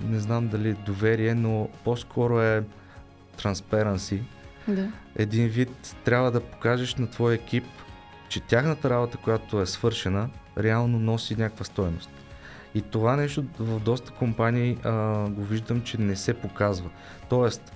не 0.00 0.18
знам 0.18 0.48
дали 0.48 0.72
доверие, 0.72 1.34
но 1.34 1.68
по-скоро 1.84 2.40
е 2.40 2.62
transparency, 3.42 4.20
да. 4.68 4.92
един 5.16 5.48
вид 5.48 5.96
трябва 6.04 6.30
да 6.30 6.40
покажеш 6.40 6.94
на 6.94 7.10
твоя 7.10 7.34
екип, 7.34 7.64
че 8.28 8.40
тяхната 8.40 8.90
работа, 8.90 9.18
която 9.18 9.60
е 9.60 9.66
свършена, 9.66 10.28
реално 10.58 10.98
носи 10.98 11.36
някаква 11.36 11.64
стоеност. 11.64 12.10
И 12.74 12.82
това 12.82 13.16
нещо 13.16 13.44
в 13.58 13.80
доста 13.80 14.12
компании 14.12 14.78
а, 14.84 15.24
го 15.28 15.44
виждам, 15.44 15.82
че 15.82 15.98
не 15.98 16.16
се 16.16 16.34
показва. 16.34 16.90
Тоест, 17.28 17.72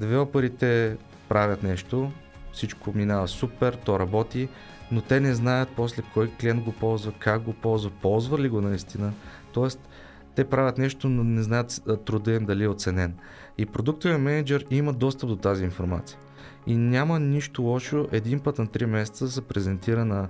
девелоперите 0.00 0.96
правят 1.28 1.62
нещо, 1.62 2.12
всичко 2.58 2.92
минава 2.94 3.28
супер, 3.28 3.74
то 3.84 3.98
работи, 3.98 4.48
но 4.92 5.00
те 5.00 5.20
не 5.20 5.34
знаят 5.34 5.68
после 5.76 6.02
кой 6.14 6.30
клиент 6.40 6.64
го 6.64 6.72
ползва, 6.72 7.12
как 7.18 7.42
го 7.42 7.52
ползва, 7.52 7.90
ползва 8.02 8.38
ли 8.38 8.48
го 8.48 8.60
наистина. 8.60 9.12
Тоест, 9.52 9.88
те 10.34 10.44
правят 10.44 10.78
нещо, 10.78 11.08
но 11.08 11.24
не 11.24 11.42
знаят 11.42 11.80
труда 12.06 12.32
им 12.32 12.44
дали 12.44 12.64
е 12.64 12.68
оценен. 12.68 13.14
И 13.58 13.66
продуктовия 13.66 14.18
менеджер 14.18 14.66
има 14.70 14.92
достъп 14.92 15.28
до 15.28 15.36
тази 15.36 15.64
информация. 15.64 16.18
И 16.66 16.76
няма 16.76 17.20
нищо 17.20 17.62
лошо 17.62 18.08
един 18.12 18.40
път 18.40 18.58
на 18.58 18.66
3 18.66 18.84
месеца 18.86 19.24
да 19.24 19.30
се 19.30 19.42
презентира 19.42 20.04
на 20.04 20.28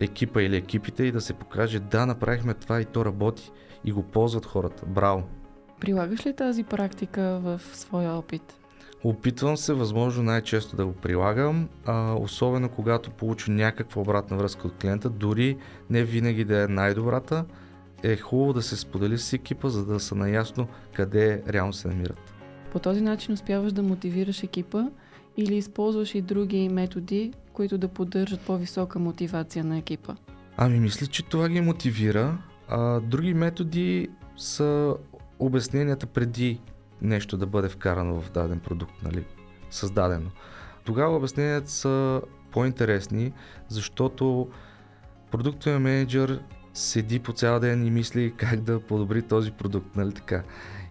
екипа 0.00 0.42
или 0.42 0.56
екипите 0.56 1.04
и 1.04 1.12
да 1.12 1.20
се 1.20 1.34
покаже 1.34 1.80
да, 1.80 2.06
направихме 2.06 2.54
това 2.54 2.80
и 2.80 2.84
то 2.84 3.04
работи 3.04 3.50
и 3.84 3.92
го 3.92 4.02
ползват 4.02 4.46
хората. 4.46 4.86
Браво! 4.86 5.22
Прилагаш 5.80 6.26
ли 6.26 6.36
тази 6.36 6.64
практика 6.64 7.40
в 7.42 7.60
своя 7.72 8.12
опит? 8.12 8.65
Опитвам 9.04 9.56
се 9.56 9.72
възможно 9.72 10.22
най-често 10.22 10.76
да 10.76 10.86
го 10.86 10.92
прилагам, 10.92 11.68
а, 11.86 12.14
особено 12.14 12.68
когато 12.68 13.10
получа 13.10 13.50
някаква 13.50 14.02
обратна 14.02 14.36
връзка 14.36 14.66
от 14.66 14.74
клиента, 14.74 15.10
дори 15.10 15.56
не 15.90 16.04
винаги 16.04 16.44
да 16.44 16.62
е 16.62 16.68
най-добрата, 16.68 17.44
е 18.02 18.16
хубаво 18.16 18.52
да 18.52 18.62
се 18.62 18.76
сподели 18.76 19.18
с 19.18 19.32
екипа, 19.32 19.68
за 19.68 19.86
да 19.86 20.00
са 20.00 20.14
наясно 20.14 20.68
къде 20.94 21.42
реално 21.48 21.72
се 21.72 21.88
намират. 21.88 22.34
По 22.72 22.78
този 22.78 23.00
начин 23.00 23.34
успяваш 23.34 23.72
да 23.72 23.82
мотивираш 23.82 24.42
екипа 24.42 24.82
или 25.36 25.54
използваш 25.56 26.14
и 26.14 26.20
други 26.20 26.68
методи, 26.68 27.32
които 27.52 27.78
да 27.78 27.88
поддържат 27.88 28.40
по-висока 28.40 28.98
мотивация 28.98 29.64
на 29.64 29.78
екипа? 29.78 30.14
Ами 30.56 30.80
мисля, 30.80 31.06
че 31.06 31.22
това 31.22 31.48
ги 31.48 31.60
мотивира. 31.60 32.38
А, 32.68 33.00
други 33.00 33.34
методи 33.34 34.08
са 34.36 34.94
обясненията 35.38 36.06
преди 36.06 36.60
нещо 37.02 37.36
да 37.36 37.46
бъде 37.46 37.68
вкарано 37.68 38.20
в 38.20 38.30
даден 38.30 38.60
продукт, 38.60 39.02
нали, 39.02 39.24
създадено. 39.70 40.30
Тогава 40.84 41.16
обясненията 41.16 41.70
са 41.70 42.22
по-интересни, 42.50 43.32
защото 43.68 44.48
продуктовия 45.30 45.80
менеджер 45.80 46.42
седи 46.74 47.18
по 47.18 47.32
цял 47.32 47.60
ден 47.60 47.86
и 47.86 47.90
мисли 47.90 48.34
как 48.36 48.60
да 48.60 48.80
подобри 48.80 49.22
този 49.22 49.52
продукт, 49.52 49.96
нали 49.96 50.12
така. 50.12 50.42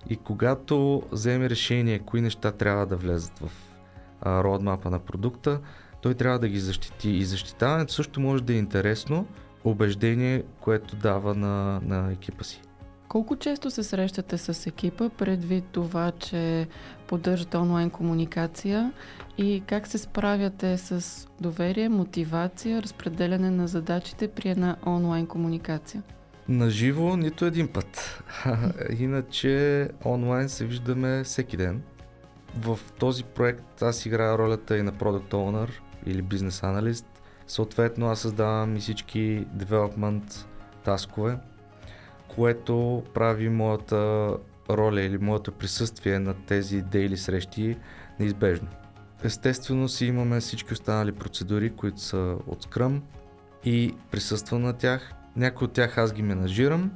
И 0.09 0.17
когато 0.17 1.03
вземе 1.11 1.49
решение 1.49 1.99
кои 1.99 2.21
неща 2.21 2.51
трябва 2.51 2.85
да 2.85 2.95
влезат 2.97 3.39
в 3.39 3.51
родмапа 4.25 4.89
на 4.89 4.99
продукта, 4.99 5.59
той 6.01 6.13
трябва 6.13 6.39
да 6.39 6.47
ги 6.47 6.59
защити. 6.59 7.09
И 7.09 7.25
защитаването 7.25 7.93
също 7.93 8.21
може 8.21 8.43
да 8.43 8.53
е 8.53 8.57
интересно 8.57 9.27
убеждение, 9.63 10.43
което 10.59 10.95
дава 10.95 11.35
на, 11.35 11.81
на 11.83 12.11
екипа 12.11 12.43
си. 12.43 12.61
Колко 13.07 13.35
често 13.35 13.71
се 13.71 13.83
срещате 13.83 14.37
с 14.37 14.67
екипа, 14.67 15.09
предвид 15.09 15.63
това, 15.71 16.11
че 16.11 16.67
поддържате 17.07 17.57
онлайн 17.57 17.89
комуникация 17.89 18.93
и 19.37 19.63
как 19.67 19.87
се 19.87 19.97
справяте 19.97 20.77
с 20.77 21.27
доверие, 21.41 21.89
мотивация, 21.89 22.81
разпределяне 22.81 23.51
на 23.51 23.67
задачите 23.67 24.27
при 24.27 24.49
една 24.49 24.75
онлайн 24.85 25.27
комуникация? 25.27 26.03
На 26.49 26.69
живо 26.69 27.17
нито 27.17 27.45
един 27.45 27.67
път. 27.67 28.23
Иначе 28.99 29.89
онлайн 30.05 30.49
се 30.49 30.65
виждаме 30.65 31.23
всеки 31.23 31.57
ден. 31.57 31.81
В 32.59 32.79
този 32.99 33.23
проект 33.23 33.81
аз 33.81 34.05
играя 34.05 34.37
ролята 34.37 34.77
и 34.77 34.83
на 34.83 34.93
Product 34.93 35.31
Owner 35.31 35.69
или 36.05 36.21
бизнес 36.21 36.63
аналист. 36.63 37.05
Съответно 37.47 38.07
аз 38.07 38.19
създавам 38.19 38.75
и 38.75 38.79
всички 38.79 39.45
development 39.57 40.45
таскове, 40.83 41.37
което 42.35 43.03
прави 43.13 43.49
моята 43.49 44.33
роля 44.69 45.01
или 45.01 45.17
моето 45.17 45.51
присъствие 45.51 46.19
на 46.19 46.33
тези 46.33 46.81
дейли 46.81 47.17
срещи 47.17 47.77
неизбежно. 48.19 48.67
Естествено 49.23 49.89
си 49.89 50.05
имаме 50.05 50.39
всички 50.39 50.73
останали 50.73 51.11
процедури, 51.11 51.69
които 51.69 52.01
са 52.01 52.37
от 52.47 52.65
Scrum 52.65 53.01
и 53.65 53.93
присъствам 54.11 54.61
на 54.61 54.73
тях. 54.73 55.13
Някои 55.35 55.65
от 55.65 55.73
тях 55.73 55.97
аз 55.97 56.13
ги 56.13 56.21
менажирам, 56.21 56.91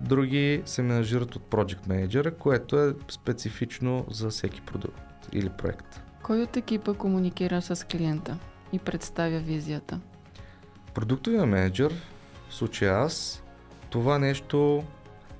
други 0.00 0.62
се 0.66 0.82
менажират 0.82 1.36
от 1.36 1.42
Project 1.50 1.86
Manager, 1.86 2.36
което 2.36 2.78
е 2.78 2.94
специфично 3.08 4.06
за 4.10 4.28
всеки 4.28 4.60
продукт 4.60 5.28
или 5.32 5.48
проект. 5.48 6.00
Кой 6.22 6.42
от 6.42 6.56
екипа 6.56 6.94
комуникира 6.94 7.62
с 7.62 7.86
клиента 7.86 8.38
и 8.72 8.78
представя 8.78 9.38
визията? 9.38 10.00
Продуктовия 10.94 11.46
менеджер, 11.46 11.94
в 12.48 12.54
случая 12.54 12.98
аз, 12.98 13.43
това 13.94 14.18
нещо, 14.18 14.84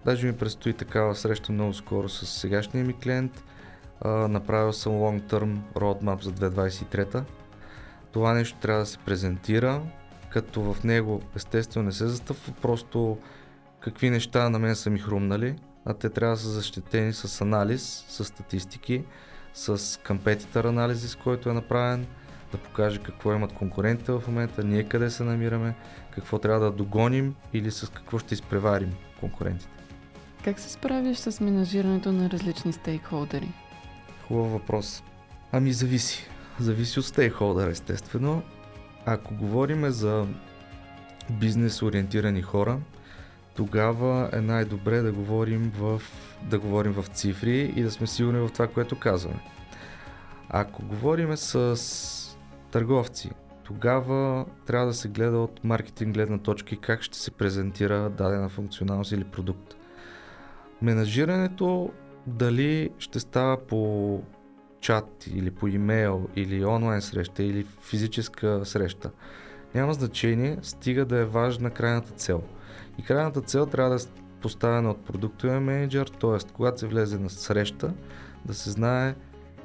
даже 0.05 0.27
ми 0.27 0.37
предстои 0.37 0.73
такава 0.73 1.15
среща 1.15 1.53
много 1.53 1.75
скоро 1.75 2.09
с 2.09 2.27
сегашния 2.27 2.85
ми 2.85 2.99
клиент. 2.99 3.45
А, 4.01 4.09
направил 4.09 4.73
съм 4.73 4.93
long 4.93 5.23
term 5.23 5.59
roadmap 5.75 6.23
за 6.23 6.33
2023. 6.33 7.23
Това 8.13 8.35
нещо 8.35 8.59
трябва 8.61 8.81
да 8.81 8.87
се 8.87 8.99
презентира, 8.99 9.83
като 10.31 10.73
в 10.73 10.85
него 10.85 11.23
естествено 11.37 11.87
не 11.87 11.93
се 11.93 12.07
застъпва 12.07 12.53
просто 12.63 13.19
какви 13.81 14.11
неща 14.11 14.49
на 14.49 14.59
мен 14.59 14.77
са 14.77 14.91
ми 14.91 14.99
хрумнали, 14.99 15.57
а 15.85 15.95
те 15.95 16.11
трябва 16.11 16.35
да 16.35 16.41
са 16.41 16.49
защитени 16.49 17.13
с 17.13 17.41
анализ, 17.41 18.05
с 18.09 18.25
статистики, 18.25 19.05
с 19.55 19.79
competitor 19.79 20.69
анализи, 20.69 21.09
с 21.09 21.17
който 21.17 21.51
е 21.51 21.53
направен, 21.53 22.07
да 22.55 22.61
покаже 22.61 22.99
какво 22.99 23.33
имат 23.33 23.53
конкурентите 23.53 24.13
в 24.13 24.23
момента, 24.27 24.65
ние 24.65 24.85
къде 24.85 25.11
се 25.11 25.25
намираме, 25.25 25.75
какво 26.11 26.39
трябва 26.39 26.61
да 26.61 26.71
догоним 26.71 27.35
или 27.53 27.71
с 27.71 27.93
какво 27.93 28.19
ще 28.19 28.35
изпреварим 28.35 28.95
конкурентите. 29.21 29.71
Как 30.45 30.59
се 30.61 30.71
справиш 30.71 31.17
с 31.17 31.41
менажирането 31.41 32.13
на 32.13 32.31
различни 32.31 32.73
стейкхолдери? 32.73 33.49
Хубав 34.29 34.51
въпрос. 34.53 35.03
Ами 35.53 35.73
зависи. 35.73 36.27
Зависи 36.61 36.99
от 36.99 37.07
стейкхолдера, 37.07 37.71
естествено. 37.71 38.43
Ако 39.07 39.35
говорим 39.35 39.91
за 39.91 40.27
бизнес 41.31 41.83
ориентирани 41.83 42.43
хора, 42.43 42.79
тогава 43.55 44.31
е 44.33 44.41
най-добре 44.41 45.01
да 45.01 45.13
говорим 45.13 45.73
в, 45.79 46.03
да 46.43 46.59
говорим 46.59 46.93
в 46.93 47.05
цифри 47.07 47.73
и 47.77 47.83
да 47.83 47.91
сме 47.91 48.07
сигурни 48.07 48.39
в 48.39 48.53
това, 48.53 48.67
което 48.67 48.99
казваме. 48.99 49.41
Ако 50.49 50.83
говорим 50.83 51.37
с 51.37 52.24
търговци, 52.75 53.31
тогава 53.65 54.47
трябва 54.67 54.87
да 54.87 54.95
се 54.95 55.09
гледа 55.09 55.39
от 55.39 55.65
маркетинг 55.65 56.15
гледна 56.15 56.39
точка 56.39 56.75
и 56.75 56.79
как 56.79 57.03
ще 57.03 57.19
се 57.19 57.31
презентира 57.31 58.11
дадена 58.11 58.49
функционалност 58.49 59.13
или 59.13 59.25
продукт. 59.25 59.77
Менажирането 60.83 61.91
дали 62.27 62.91
ще 62.99 63.21
става 63.21 63.57
по 63.67 64.23
чат 64.81 65.27
или 65.27 65.51
по 65.51 65.69
имейл 65.69 66.29
или 66.37 66.65
онлайн 66.65 67.03
среща 67.03 67.43
или 67.43 67.67
физическа 67.81 68.61
среща. 68.65 69.11
Няма 69.75 69.95
значение, 69.95 70.59
стига 70.63 71.05
да 71.05 71.19
е 71.19 71.25
важна 71.25 71.71
крайната 71.71 72.13
цел. 72.13 72.43
И 72.99 73.03
крайната 73.03 73.41
цел 73.41 73.67
трябва 73.67 73.91
да 73.91 73.97
е 73.97 74.07
поставена 74.43 74.91
от 74.91 75.05
продуктовия 75.05 75.61
менеджер, 75.61 76.07
т.е. 76.07 76.53
когато 76.53 76.81
се 76.81 76.87
влезе 76.87 77.19
на 77.19 77.31
среща, 77.31 77.95
да 78.45 78.55
се 78.55 78.71
знае 78.71 79.15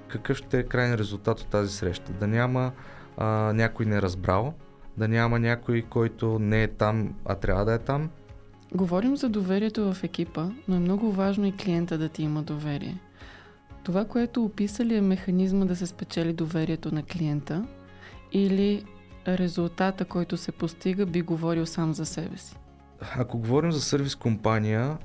какъв 0.08 0.38
ще 0.38 0.60
е 0.60 0.64
крайният 0.64 1.00
резултат 1.00 1.40
от 1.40 1.48
тази 1.48 1.74
среща. 1.74 2.14
Да 2.14 2.28
няма 2.28 2.72
а, 3.20 3.54
някой 3.54 3.86
не 3.86 4.02
разбрал, 4.02 4.54
да 4.98 5.08
няма 5.08 5.40
някой, 5.40 5.82
който 5.82 6.40
не 6.40 6.64
е 6.64 6.68
там, 6.68 7.14
а 7.26 7.36
трябва 7.36 7.66
да 7.66 7.74
е 7.74 7.80
там. 7.80 8.10
Говорим 8.74 9.18
за 9.18 9.30
доверието 9.30 9.94
в 9.94 10.04
екипа, 10.04 10.46
но 10.68 10.76
е 10.76 10.80
много 10.80 11.12
важно 11.12 11.46
и 11.46 11.56
клиента 11.56 11.98
да 11.98 12.10
ти 12.10 12.24
има 12.24 12.44
доверие. 12.44 13.00
Това, 13.84 14.06
което 14.06 14.44
описали 14.44 14.96
е 14.96 15.02
механизма 15.02 15.66
да 15.66 15.76
се 15.76 15.88
спечели 15.88 16.34
доверието 16.34 16.96
на 16.96 17.04
клиента 17.04 17.66
или 18.32 18.86
резултата, 19.28 20.06
който 20.06 20.38
се 20.38 20.52
постига, 20.52 21.06
би 21.06 21.22
говорил 21.22 21.66
сам 21.66 21.94
за 21.94 22.06
себе 22.06 22.38
си? 22.38 22.56
Ако 23.18 23.38
говорим 23.38 23.72
за 23.72 23.82
сервис 23.82 24.16
компания, 24.16 24.98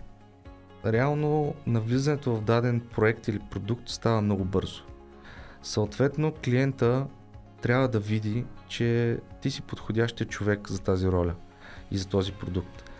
реално 0.87 1.55
навлизането 1.66 2.37
в 2.37 2.42
даден 2.42 2.81
проект 2.81 3.29
или 3.29 3.38
продукт 3.38 3.88
става 3.88 4.20
много 4.20 4.44
бързо. 4.44 4.83
Съответно, 5.62 6.33
клиента 6.44 7.07
трябва 7.64 7.88
да 7.88 7.98
види, 7.98 8.44
че 8.68 9.18
ти 9.40 9.50
си 9.50 9.62
подходящия 9.62 10.27
човек 10.27 10.68
за 10.68 10.81
тази 10.81 11.09
роля 11.09 11.35
и 11.90 11.98
за 11.98 12.09
този 12.09 12.33
продукт. 12.33 12.90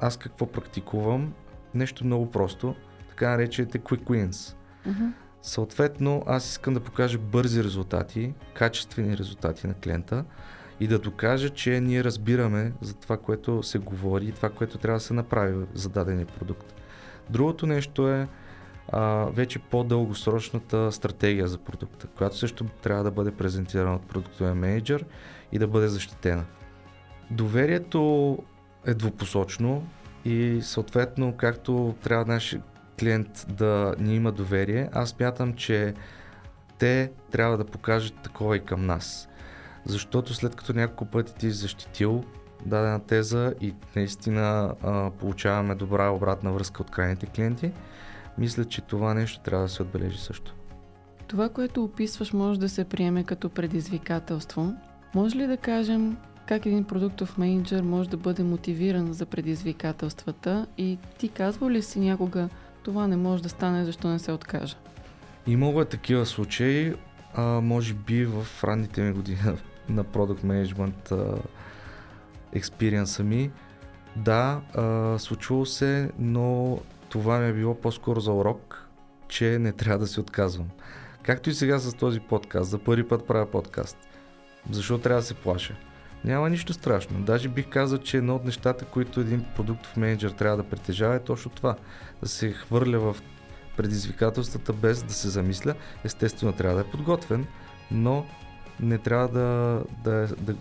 Аз 0.00 0.16
какво 0.16 0.46
практикувам? 0.46 1.34
Нещо 1.74 2.04
много 2.04 2.30
просто, 2.30 2.74
така 3.08 3.30
наречените 3.30 3.78
quick 3.78 4.04
wins. 4.04 4.30
Mm-hmm. 4.30 5.12
Съответно, 5.42 6.22
аз 6.26 6.48
искам 6.50 6.74
да 6.74 6.80
покажа 6.80 7.18
бързи 7.18 7.64
резултати, 7.64 8.34
качествени 8.54 9.16
резултати 9.16 9.66
на 9.66 9.74
клиента 9.74 10.24
и 10.80 10.86
да 10.86 10.98
докажа, 10.98 11.50
че 11.50 11.80
ние 11.80 12.04
разбираме 12.04 12.72
за 12.80 12.94
това, 12.94 13.16
което 13.16 13.62
се 13.62 13.78
говори 13.78 14.26
и 14.26 14.32
това, 14.32 14.50
което 14.50 14.78
трябва 14.78 14.98
да 14.98 15.04
се 15.04 15.14
направи 15.14 15.66
за 15.74 15.88
дадения 15.88 16.26
продукт. 16.26 16.74
Другото 17.30 17.66
нещо 17.66 18.08
е 18.08 18.28
а, 18.88 19.26
вече 19.32 19.58
по-дългосрочната 19.58 20.92
стратегия 20.92 21.48
за 21.48 21.58
продукта, 21.58 22.06
която 22.06 22.36
също 22.36 22.64
трябва 22.64 23.04
да 23.04 23.10
бъде 23.10 23.30
презентирана 23.30 23.94
от 23.94 24.02
продуктовия 24.02 24.54
менеджер 24.54 25.04
и 25.52 25.58
да 25.58 25.66
бъде 25.66 25.88
защитена. 25.88 26.44
Доверието 27.30 28.38
е 28.86 28.94
двупосочно 28.94 29.86
и 30.24 30.58
съответно, 30.62 31.36
както 31.36 31.94
трябва 32.02 32.24
нашия 32.24 32.62
клиент 33.00 33.46
да 33.48 33.94
ни 33.98 34.16
има 34.16 34.32
доверие, 34.32 34.88
аз 34.92 35.18
мятам, 35.20 35.54
че 35.54 35.94
те 36.78 37.12
трябва 37.30 37.58
да 37.58 37.64
покажат 37.64 38.14
такова 38.22 38.56
и 38.56 38.64
към 38.64 38.86
нас. 38.86 39.28
Защото 39.84 40.34
след 40.34 40.56
като 40.56 40.72
няколко 40.72 41.06
пъти 41.06 41.34
ти 41.34 41.50
защитил 41.50 42.24
дадена 42.66 43.00
теза 43.00 43.54
и 43.60 43.74
наистина 43.96 44.74
а, 44.82 45.10
получаваме 45.10 45.74
добра 45.74 46.10
обратна 46.10 46.52
връзка 46.52 46.82
от 46.82 46.90
крайните 46.90 47.26
клиенти, 47.26 47.72
мисля, 48.38 48.64
че 48.64 48.80
това 48.80 49.14
нещо 49.14 49.40
трябва 49.40 49.64
да 49.64 49.68
се 49.68 49.82
отбележи 49.82 50.18
също. 50.18 50.54
Това, 51.26 51.48
което 51.48 51.84
описваш, 51.84 52.32
може 52.32 52.60
да 52.60 52.68
се 52.68 52.84
приеме 52.84 53.24
като 53.24 53.48
предизвикателство. 53.48 54.74
Може 55.14 55.36
ли 55.36 55.46
да 55.46 55.56
кажем 55.56 56.16
как 56.46 56.66
един 56.66 56.84
продуктов 56.84 57.38
менеджер 57.38 57.82
може 57.82 58.08
да 58.08 58.16
бъде 58.16 58.42
мотивиран 58.42 59.12
за 59.12 59.26
предизвикателствата 59.26 60.66
и 60.78 60.98
ти 61.18 61.28
казва 61.28 61.70
ли 61.70 61.82
си 61.82 62.00
някога 62.00 62.48
това 62.82 63.08
не 63.08 63.16
може 63.16 63.42
да 63.42 63.48
стане, 63.48 63.84
защо 63.84 64.08
не 64.08 64.18
се 64.18 64.32
откажа? 64.32 64.76
Имало 65.46 65.80
е 65.80 65.84
такива 65.84 66.26
случаи, 66.26 66.94
а, 67.34 67.42
може 67.42 67.94
би 67.94 68.24
в 68.24 68.46
ранните 68.64 69.02
ми 69.02 69.12
години 69.12 69.38
на 69.88 70.04
продукт 70.04 70.44
менеджмент 70.44 71.12
експириенса 72.52 73.24
ми. 73.24 73.50
Да, 74.16 74.60
а, 74.74 75.18
случвало 75.18 75.66
се, 75.66 76.10
но 76.18 76.78
това 77.08 77.38
ми 77.38 77.48
е 77.48 77.52
било 77.52 77.74
по-скоро 77.74 78.20
за 78.20 78.32
урок, 78.32 78.88
че 79.28 79.58
не 79.58 79.72
трябва 79.72 79.98
да 79.98 80.06
се 80.06 80.20
отказвам. 80.20 80.68
Както 81.22 81.50
и 81.50 81.54
сега 81.54 81.78
с 81.78 81.94
този 81.94 82.20
подкаст. 82.20 82.70
За 82.70 82.78
първи 82.78 83.08
път 83.08 83.26
правя 83.26 83.50
подкаст. 83.50 83.98
Защо 84.70 84.98
трябва 84.98 85.20
да 85.20 85.26
се 85.26 85.34
плаша? 85.34 85.76
Няма 86.24 86.50
нищо 86.50 86.72
страшно. 86.72 87.20
Даже 87.20 87.48
бих 87.48 87.68
казал, 87.68 87.98
че 87.98 88.16
едно 88.16 88.36
от 88.36 88.44
нещата, 88.44 88.84
които 88.84 89.20
един 89.20 89.44
продуктов 89.56 89.96
менеджер 89.96 90.30
трябва 90.30 90.56
да 90.56 90.68
притежава 90.68 91.14
е 91.14 91.24
точно 91.24 91.50
това. 91.50 91.76
Да 92.22 92.28
се 92.28 92.52
хвърля 92.52 92.98
в 92.98 93.16
предизвикателствата 93.76 94.72
без 94.72 95.02
да 95.02 95.12
се 95.12 95.28
замисля. 95.28 95.74
Естествено 96.04 96.52
трябва 96.52 96.74
да 96.74 96.88
е 96.88 96.90
подготвен, 96.90 97.46
но 97.90 98.26
не 98.80 98.98
трябва 98.98 99.28
да, 99.28 99.82
да, 100.04 100.34
да, 100.36 100.54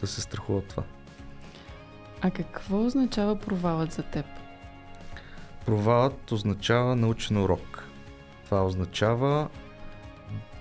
да 0.00 0.06
се 0.06 0.20
страхува 0.20 0.58
от 0.58 0.68
това. 0.68 0.82
А 2.20 2.30
какво 2.30 2.84
означава 2.84 3.36
провалът 3.36 3.92
за 3.92 4.02
теб? 4.02 4.26
Провалът 5.66 6.32
означава 6.32 6.96
научен 6.96 7.36
урок. 7.36 7.84
Това 8.44 8.64
означава, 8.64 9.48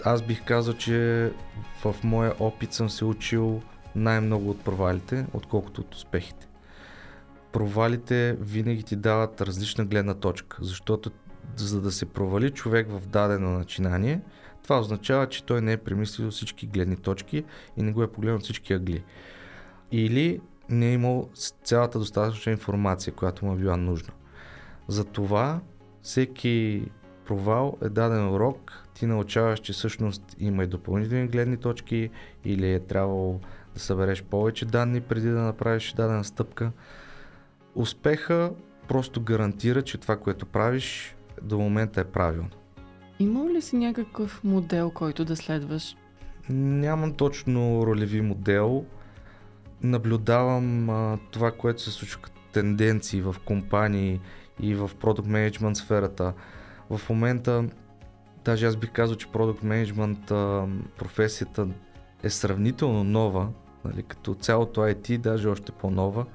аз 0.05 0.21
бих 0.21 0.45
казал, 0.45 0.73
че 0.73 1.31
в 1.83 1.95
моя 2.03 2.33
опит 2.39 2.73
съм 2.73 2.89
се 2.89 3.05
учил 3.05 3.61
най-много 3.95 4.49
от 4.49 4.63
провалите, 4.63 5.25
отколкото 5.33 5.81
от 5.81 5.95
успехите. 5.95 6.47
Провалите 7.51 8.37
винаги 8.39 8.83
ти 8.83 8.95
дават 8.95 9.41
различна 9.41 9.85
гледна 9.85 10.13
точка, 10.13 10.57
защото 10.61 11.11
за 11.55 11.81
да 11.81 11.91
се 11.91 12.05
провали 12.05 12.51
човек 12.51 12.87
в 12.89 13.07
дадено 13.07 13.49
начинание, 13.49 14.21
това 14.63 14.79
означава, 14.79 15.29
че 15.29 15.43
той 15.43 15.61
не 15.61 15.71
е 15.71 15.77
премислил 15.77 16.31
всички 16.31 16.67
гледни 16.67 16.95
точки 16.95 17.43
и 17.77 17.83
не 17.83 17.91
го 17.91 18.03
е 18.03 18.11
погледнал 18.11 18.39
всички 18.39 18.73
ъгли. 18.73 19.03
Или 19.91 20.41
не 20.69 20.89
е 20.89 20.93
имал 20.93 21.29
цялата 21.63 21.99
достатъчна 21.99 22.51
информация, 22.51 23.13
която 23.13 23.45
му 23.45 23.53
е 23.53 23.57
била 23.57 23.77
нужна. 23.77 24.13
Затова 24.89 25.59
всеки 26.01 26.85
провал 27.25 27.77
е 27.81 27.89
даден 27.89 28.29
урок, 28.29 28.83
ти 28.93 29.05
научаваш, 29.05 29.59
че 29.59 29.73
всъщност 29.73 30.35
има 30.39 30.63
и 30.63 30.67
допълнителни 30.67 31.27
гледни 31.27 31.57
точки 31.57 32.09
или 32.45 32.73
е 32.73 32.79
трябвало 32.79 33.39
да 33.73 33.79
събереш 33.79 34.23
повече 34.23 34.65
данни 34.65 35.01
преди 35.01 35.29
да 35.29 35.41
направиш 35.41 35.93
дадена 35.93 36.23
стъпка. 36.23 36.71
Успеха 37.75 38.51
просто 38.87 39.21
гарантира, 39.21 39.81
че 39.81 39.97
това, 39.97 40.17
което 40.17 40.45
правиш 40.45 41.15
до 41.41 41.59
момента 41.59 42.01
е 42.01 42.03
правилно. 42.03 42.49
Има 43.19 43.49
ли 43.49 43.61
си 43.61 43.77
някакъв 43.77 44.43
модел, 44.43 44.91
който 44.91 45.25
да 45.25 45.35
следваш? 45.35 45.95
Нямам 46.49 47.13
точно 47.13 47.83
ролеви 47.85 48.21
модел. 48.21 48.85
Наблюдавам 49.83 50.89
а, 50.89 51.17
това, 51.31 51.51
което 51.51 51.81
се 51.81 51.91
случва 51.91 52.21
като 52.21 52.39
тенденции 52.53 53.21
в 53.21 53.35
компании 53.45 54.19
и 54.59 54.75
в 54.75 54.91
продукт 54.99 55.27
менеджмент 55.27 55.77
сферата. 55.77 56.33
В 56.89 57.09
момента, 57.09 57.65
даже 58.45 58.65
аз 58.65 58.75
бих 58.75 58.91
казал, 58.91 59.15
че 59.15 59.31
продукт 59.31 59.63
менеджмент 59.63 60.25
професията 60.97 61.67
е 62.23 62.29
сравнително 62.29 63.03
нова, 63.03 63.49
нали, 63.85 64.03
като 64.03 64.33
цялото 64.33 64.81
IT, 64.81 65.17
даже 65.17 65.47
още 65.47 65.71
по-нова. 65.71 66.25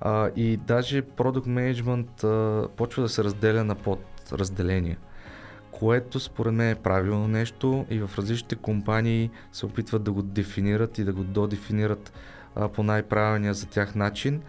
А, 0.00 0.30
и 0.36 0.56
даже 0.56 1.02
продукт 1.02 1.46
менеджмент 1.46 2.10
почва 2.76 3.02
да 3.02 3.08
се 3.08 3.24
разделя 3.24 3.64
на 3.64 3.74
подразделения 3.74 4.98
което 5.78 6.20
според 6.20 6.52
мен 6.52 6.70
е 6.70 6.74
правилно 6.74 7.28
нещо 7.28 7.86
и 7.90 7.98
в 7.98 8.10
различните 8.18 8.56
компании 8.56 9.30
се 9.52 9.66
опитват 9.66 10.02
да 10.02 10.12
го 10.12 10.22
дефинират 10.22 10.98
и 10.98 11.04
да 11.04 11.12
го 11.12 11.24
додефинират 11.24 12.12
а, 12.54 12.68
по 12.68 12.82
най-правилния 12.82 13.54
за 13.54 13.66
тях 13.66 13.94
начин. 13.94 14.42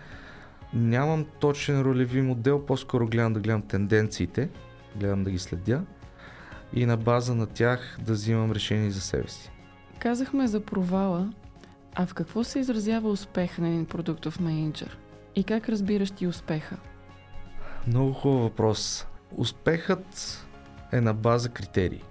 Нямам 0.74 1.26
точен 1.40 1.82
ролеви 1.82 2.22
модел, 2.22 2.66
по-скоро 2.66 3.08
гледам 3.08 3.34
да 3.34 3.40
гледам 3.40 3.62
тенденциите, 3.62 4.50
гледам 4.96 5.24
да 5.24 5.32
ги 5.32 5.40
следя 5.40 5.82
и 6.74 6.86
на 6.86 6.98
база 6.98 7.36
на 7.36 7.48
тях 7.48 7.98
да 8.02 8.14
взимам 8.14 8.52
решение 8.52 8.92
за 8.92 9.02
себе 9.02 9.28
си. 9.28 9.52
Казахме 10.00 10.48
за 10.48 10.60
провала, 10.60 11.34
а 11.96 12.06
в 12.06 12.14
какво 12.14 12.44
се 12.44 12.60
изразява 12.60 13.10
успех 13.10 13.58
на 13.58 13.68
един 13.68 13.86
продуктов 13.86 14.40
менеджер? 14.40 14.98
И 15.36 15.44
как 15.44 15.70
разбираш 15.70 16.12
ти 16.12 16.28
успеха? 16.28 16.78
Много 17.88 18.14
хубав 18.14 18.42
въпрос. 18.42 19.08
Успехът 19.38 20.46
е 20.92 21.02
на 21.02 21.14
база 21.14 21.50
критерии 21.50 22.04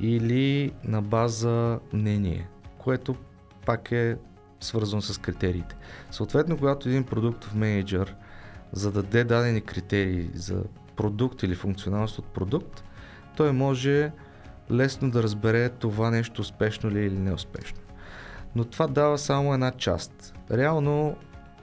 или 0.00 0.72
на 0.84 1.02
база 1.02 1.80
мнение, 1.92 2.48
което 2.78 3.14
пак 3.66 3.92
е 3.92 4.16
свързано 4.64 5.02
с 5.02 5.20
критериите. 5.20 5.76
Съответно, 6.10 6.56
когато 6.56 6.88
един 6.88 7.04
продуктов 7.04 7.54
менеджер 7.54 8.14
зададе 8.72 9.24
дадени 9.24 9.60
критерии 9.60 10.30
за 10.34 10.62
продукт 10.96 11.42
или 11.42 11.54
функционалност 11.54 12.18
от 12.18 12.26
продукт, 12.26 12.84
той 13.36 13.52
може 13.52 14.12
лесно 14.70 15.10
да 15.10 15.22
разбере 15.22 15.68
това 15.68 16.10
нещо 16.10 16.40
успешно 16.40 16.90
ли 16.90 16.98
е 16.98 17.06
или 17.06 17.18
неуспешно. 17.18 17.78
Но 18.56 18.64
това 18.64 18.86
дава 18.86 19.18
само 19.18 19.54
една 19.54 19.70
част. 19.70 20.34
Реално 20.50 21.16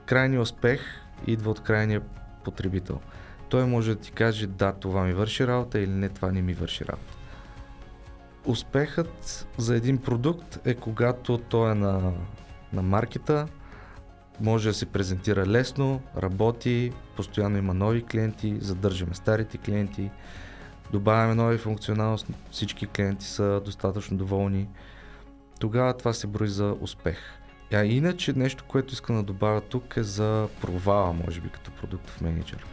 крайният 0.06 0.44
успех 0.44 0.82
идва 1.28 1.52
от 1.52 1.64
крайния 1.64 2.02
потребител 2.44 3.00
той 3.52 3.66
може 3.66 3.96
да 3.96 4.02
ти 4.02 4.12
каже 4.12 4.48
да, 4.48 4.72
това 4.72 5.04
ми 5.04 5.14
върши 5.14 5.48
работа 5.48 5.80
или 5.80 5.92
не, 5.92 6.10
това 6.10 6.32
не 6.32 6.42
ми 6.42 6.54
върши 6.54 6.86
работа. 6.86 7.18
Успехът 8.46 9.48
за 9.58 9.76
един 9.76 9.98
продукт 9.98 10.60
е 10.66 10.74
когато 10.74 11.38
той 11.38 11.72
е 11.72 11.76
на, 11.76 12.14
на 12.74 12.82
маркета, 12.82 13.48
може 14.40 14.70
да 14.70 14.74
се 14.74 14.86
презентира 14.86 15.46
лесно, 15.46 16.02
работи, 16.18 16.92
постоянно 17.16 17.58
има 17.58 17.74
нови 17.74 18.04
клиенти, 18.04 18.58
задържаме 18.60 19.14
старите 19.14 19.58
клиенти, 19.58 20.12
добавяме 20.92 21.36
нови 21.36 21.58
функционалност, 21.58 22.28
всички 22.52 22.88
клиенти 22.88 23.26
са 23.26 23.62
достатъчно 23.66 24.18
доволни. 24.18 24.68
Тогава 25.60 25.98
това 25.98 26.14
се 26.14 26.28
брои 26.28 26.48
за 26.48 26.76
успех. 26.82 27.18
А 27.74 27.86
иначе 27.86 28.34
нещо, 28.34 28.64
което 28.68 28.94
искам 28.94 29.16
да 29.16 29.24
добавя 29.24 29.62
тук 29.62 29.98
е 29.98 30.04
за 30.04 30.48
провала, 30.62 31.14
може 31.14 31.42
би, 31.42 31.50
като 31.50 31.72
продуктов 31.72 32.22
менеджер 32.22 32.66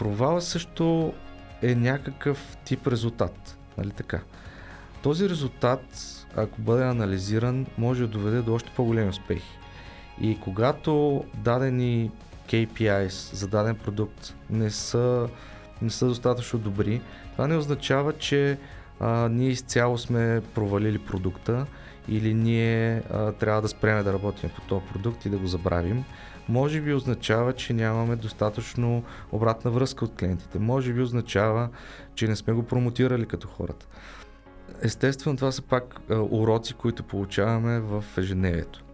провала 0.00 0.40
също 0.40 1.14
е 1.62 1.74
някакъв 1.74 2.56
тип 2.64 2.86
резултат. 2.86 3.58
Нали 3.78 3.90
така? 3.90 4.20
Този 5.02 5.28
резултат, 5.28 5.80
ако 6.36 6.60
бъде 6.60 6.84
анализиран, 6.84 7.66
може 7.78 8.00
да 8.02 8.08
доведе 8.08 8.42
до 8.42 8.54
още 8.54 8.72
по-големи 8.76 9.08
успехи. 9.08 9.58
И 10.20 10.40
когато 10.40 11.24
дадени 11.34 12.10
KPIs 12.48 13.34
за 13.34 13.48
даден 13.48 13.76
продукт 13.76 14.34
не 14.50 14.70
са, 14.70 15.28
не 15.82 15.90
са 15.90 16.06
достатъчно 16.06 16.58
добри, 16.58 17.00
това 17.32 17.46
не 17.46 17.56
означава, 17.56 18.12
че 18.12 18.58
а, 19.00 19.28
ние 19.28 19.48
изцяло 19.48 19.98
сме 19.98 20.42
провалили 20.54 20.98
продукта 20.98 21.66
или 22.08 22.34
ние 22.34 23.02
а, 23.10 23.32
трябва 23.32 23.62
да 23.62 23.68
спреме 23.68 24.02
да 24.02 24.12
работим 24.12 24.50
по 24.56 24.60
този 24.60 24.86
продукт 24.92 25.24
и 25.24 25.30
да 25.30 25.38
го 25.38 25.46
забравим 25.46 26.04
може 26.50 26.80
би 26.80 26.94
означава, 26.94 27.52
че 27.52 27.72
нямаме 27.72 28.16
достатъчно 28.16 29.04
обратна 29.32 29.70
връзка 29.70 30.04
от 30.04 30.14
клиентите. 30.14 30.58
Може 30.58 30.92
би 30.92 31.00
означава, 31.00 31.68
че 32.14 32.28
не 32.28 32.36
сме 32.36 32.52
го 32.52 32.62
промотирали 32.62 33.26
като 33.26 33.48
хората. 33.48 33.86
Естествено, 34.82 35.36
това 35.36 35.52
са 35.52 35.62
пак 35.62 36.00
а, 36.10 36.14
уроци, 36.30 36.74
които 36.74 37.02
получаваме 37.02 37.80
в 37.80 38.04
ежедневието. 38.18 38.84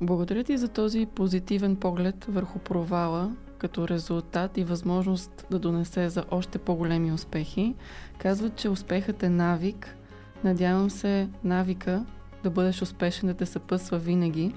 Благодаря 0.00 0.44
ти 0.44 0.56
за 0.56 0.68
този 0.68 1.06
позитивен 1.14 1.76
поглед 1.76 2.24
върху 2.28 2.58
провала 2.58 3.32
като 3.58 3.88
резултат 3.88 4.58
и 4.58 4.64
възможност 4.64 5.46
да 5.50 5.58
донесе 5.58 6.08
за 6.08 6.24
още 6.30 6.58
по-големи 6.58 7.12
успехи. 7.12 7.74
Казват, 8.18 8.56
че 8.56 8.68
успехът 8.68 9.22
е 9.22 9.28
навик. 9.28 9.96
Надявам 10.44 10.90
се 10.90 11.28
навика 11.44 12.04
да 12.42 12.50
бъдеш 12.50 12.82
успешен 12.82 13.28
да 13.28 13.34
те 13.34 13.46
съпъсва 13.46 13.98
винаги. 13.98 14.54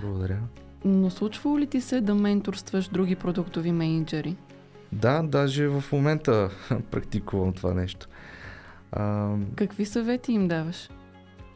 Благодаря. 0.00 0.38
Но 0.84 1.10
случва 1.10 1.60
ли 1.60 1.66
ти 1.66 1.80
се 1.80 2.00
да 2.00 2.14
менторстваш 2.14 2.88
други 2.88 3.16
продуктови 3.16 3.72
менеджери? 3.72 4.36
Да, 4.92 5.22
даже 5.22 5.68
в 5.68 5.84
момента 5.92 6.50
практикувам 6.90 7.52
това 7.52 7.74
нещо. 7.74 8.06
А, 8.92 9.34
Какви 9.56 9.84
съвети 9.84 10.32
им 10.32 10.48
даваш? 10.48 10.88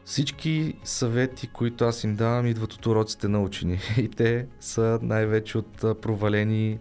Всички 0.05 0.73
съвети, 0.83 1.47
които 1.47 1.85
аз 1.85 2.03
им 2.03 2.15
давам, 2.15 2.47
идват 2.47 2.73
от 2.73 2.85
уроците 2.85 3.27
на 3.27 3.41
учени. 3.41 3.79
И 3.97 4.09
те 4.09 4.47
са 4.59 4.99
най-вече 5.01 5.57
от 5.57 6.01
провалени 6.01 6.79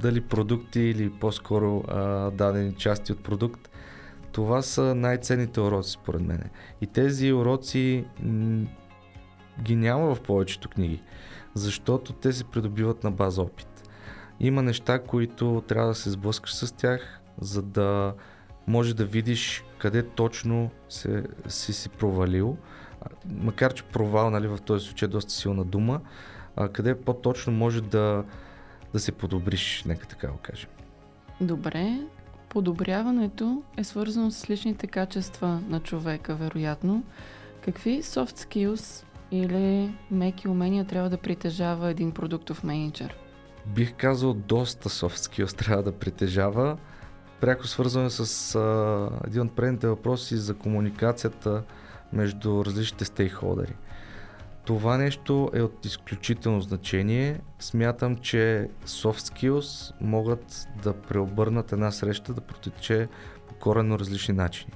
дали 0.00 0.20
продукти 0.20 0.80
или 0.80 1.10
по-скоро 1.10 1.84
а, 1.88 2.30
дадени 2.30 2.74
части 2.74 3.12
от 3.12 3.22
продукт. 3.22 3.70
Това 4.32 4.62
са 4.62 4.94
най-ценните 4.94 5.60
уроци, 5.60 5.90
според 5.90 6.20
мен. 6.20 6.42
И 6.80 6.86
тези 6.86 7.32
уроци 7.32 8.04
м- 8.22 8.66
ги 9.62 9.76
няма 9.76 10.14
в 10.14 10.20
повечето 10.20 10.68
книги 10.68 11.02
защото 11.54 12.12
те 12.12 12.32
се 12.32 12.44
придобиват 12.44 13.04
на 13.04 13.10
база 13.10 13.42
опит. 13.42 13.88
Има 14.40 14.62
неща, 14.62 14.98
които 14.98 15.62
трябва 15.68 15.88
да 15.88 15.94
се 15.94 16.10
сблъскаш 16.10 16.54
с 16.54 16.72
тях, 16.72 17.20
за 17.40 17.62
да 17.62 18.14
може 18.70 18.94
да 18.94 19.04
видиш 19.04 19.64
къде 19.78 20.02
точно 20.02 20.70
се, 20.88 21.24
си 21.48 21.72
си 21.72 21.88
провалил, 21.88 22.56
макар 23.26 23.74
че 23.74 23.82
провал 23.82 24.30
нали, 24.30 24.48
в 24.48 24.58
този 24.58 24.86
случай 24.86 25.06
е 25.06 25.10
доста 25.10 25.32
силна 25.32 25.64
дума, 25.64 26.00
а, 26.56 26.68
къде 26.68 27.00
по-точно 27.00 27.52
може 27.52 27.80
да, 27.80 28.24
да 28.92 29.00
се 29.00 29.12
подобриш, 29.12 29.84
нека 29.86 30.06
така 30.06 30.28
го 30.28 30.38
кажем. 30.42 30.70
Добре, 31.40 31.98
подобряването 32.48 33.62
е 33.76 33.84
свързано 33.84 34.30
с 34.30 34.50
личните 34.50 34.86
качества 34.86 35.60
на 35.68 35.80
човека, 35.80 36.34
вероятно. 36.34 37.02
Какви 37.64 38.02
soft 38.02 38.38
skills 38.38 39.04
или 39.30 39.94
меки 40.10 40.48
умения 40.48 40.84
трябва 40.84 41.10
да 41.10 41.18
притежава 41.18 41.90
един 41.90 42.12
продуктов 42.12 42.64
менеджер? 42.64 43.16
Бих 43.66 43.94
казал 43.96 44.34
доста 44.34 44.88
soft 44.88 45.16
skills 45.16 45.58
трябва 45.64 45.82
да 45.82 45.92
притежава. 45.92 46.76
Пряко 47.40 47.66
свързваме 47.66 48.10
с 48.10 48.54
а, 48.54 49.08
един 49.26 49.42
от 49.42 49.56
предните 49.56 49.88
въпроси 49.88 50.36
за 50.36 50.54
комуникацията 50.54 51.62
между 52.12 52.64
различните 52.64 53.04
стейкхолдери. 53.04 53.74
Това 54.64 54.96
нещо 54.96 55.50
е 55.54 55.62
от 55.62 55.84
изключително 55.84 56.60
значение. 56.60 57.40
Смятам, 57.58 58.16
че 58.16 58.68
soft 58.86 59.34
skills 59.34 59.92
могат 60.00 60.68
да 60.82 60.92
преобърнат 60.92 61.72
една 61.72 61.90
среща 61.90 62.34
да 62.34 62.40
протече 62.40 63.08
по 63.48 63.54
коренно 63.54 63.98
различни 63.98 64.34
начини. 64.34 64.72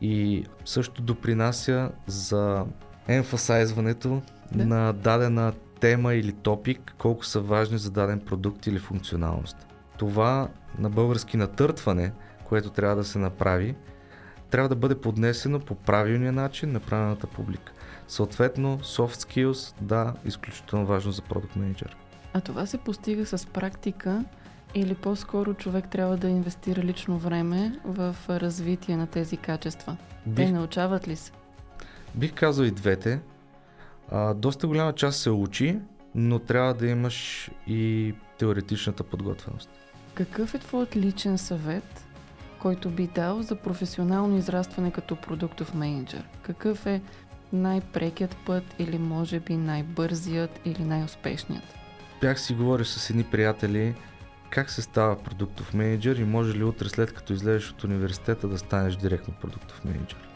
И 0.00 0.44
също 0.64 1.02
допринася 1.02 1.90
за 2.06 2.64
емфасайзването 3.08 4.22
да. 4.52 4.66
на 4.66 4.92
дадена 4.92 5.52
тема 5.80 6.14
или 6.14 6.32
топик, 6.32 6.94
колко 6.98 7.24
са 7.24 7.40
важни 7.40 7.78
за 7.78 7.90
даден 7.90 8.20
продукт 8.20 8.66
или 8.66 8.78
функционалност. 8.78 9.66
Това 10.00 10.48
на 10.78 10.90
български 10.90 11.36
натъртване, 11.36 12.12
което 12.44 12.70
трябва 12.70 12.96
да 12.96 13.04
се 13.04 13.18
направи, 13.18 13.74
трябва 14.50 14.68
да 14.68 14.76
бъде 14.76 15.00
поднесено 15.00 15.60
по 15.60 15.74
правилния 15.74 16.32
начин 16.32 16.72
на 16.72 16.80
правилната 16.80 17.26
публика. 17.26 17.72
Съответно, 18.08 18.78
soft 18.78 19.14
skills, 19.14 19.74
да, 19.80 20.14
изключително 20.24 20.86
важно 20.86 21.12
за 21.12 21.22
продукт 21.22 21.56
менеджер. 21.56 21.96
А 22.32 22.40
това 22.40 22.66
се 22.66 22.78
постига 22.78 23.26
с 23.26 23.46
практика 23.46 24.24
или 24.74 24.94
по-скоро 24.94 25.54
човек 25.54 25.88
трябва 25.88 26.16
да 26.16 26.28
инвестира 26.28 26.82
лично 26.82 27.18
време 27.18 27.78
в 27.84 28.16
развитие 28.28 28.96
на 28.96 29.06
тези 29.06 29.36
качества? 29.36 29.96
Бих... 30.26 30.46
Те 30.46 30.52
научават 30.52 31.08
ли 31.08 31.16
се? 31.16 31.32
Бих 32.14 32.34
казал 32.34 32.64
и 32.64 32.70
двете. 32.70 33.20
А, 34.10 34.34
доста 34.34 34.66
голяма 34.66 34.92
част 34.92 35.20
се 35.20 35.30
учи, 35.30 35.78
но 36.14 36.38
трябва 36.38 36.74
да 36.74 36.86
имаш 36.86 37.50
и 37.66 38.14
теоретичната 38.38 39.04
подготвеност. 39.04 39.70
Какъв 40.20 40.54
е 40.54 40.58
твоят 40.58 40.96
личен 40.96 41.38
съвет, 41.38 42.04
който 42.58 42.90
би 42.90 43.06
дал 43.06 43.42
за 43.42 43.56
професионално 43.56 44.36
израстване 44.36 44.90
като 44.90 45.16
продуктов 45.16 45.74
менеджер? 45.74 46.24
Какъв 46.42 46.86
е 46.86 47.02
най-прекият 47.52 48.36
път 48.46 48.64
или 48.78 48.98
може 48.98 49.40
би 49.40 49.56
най-бързият 49.56 50.60
или 50.64 50.84
най-успешният? 50.84 51.74
Бях 52.20 52.40
си 52.40 52.54
говорил 52.54 52.84
с 52.84 53.10
едни 53.10 53.24
приятели 53.24 53.94
как 54.50 54.70
се 54.70 54.82
става 54.82 55.22
продуктов 55.22 55.74
менеджер 55.74 56.16
и 56.16 56.24
може 56.24 56.58
ли 56.58 56.64
утре 56.64 56.88
след 56.88 57.12
като 57.12 57.32
излезеш 57.32 57.70
от 57.70 57.84
университета 57.84 58.48
да 58.48 58.58
станеш 58.58 58.96
директно 58.96 59.34
продуктов 59.40 59.84
менеджер. 59.84 60.28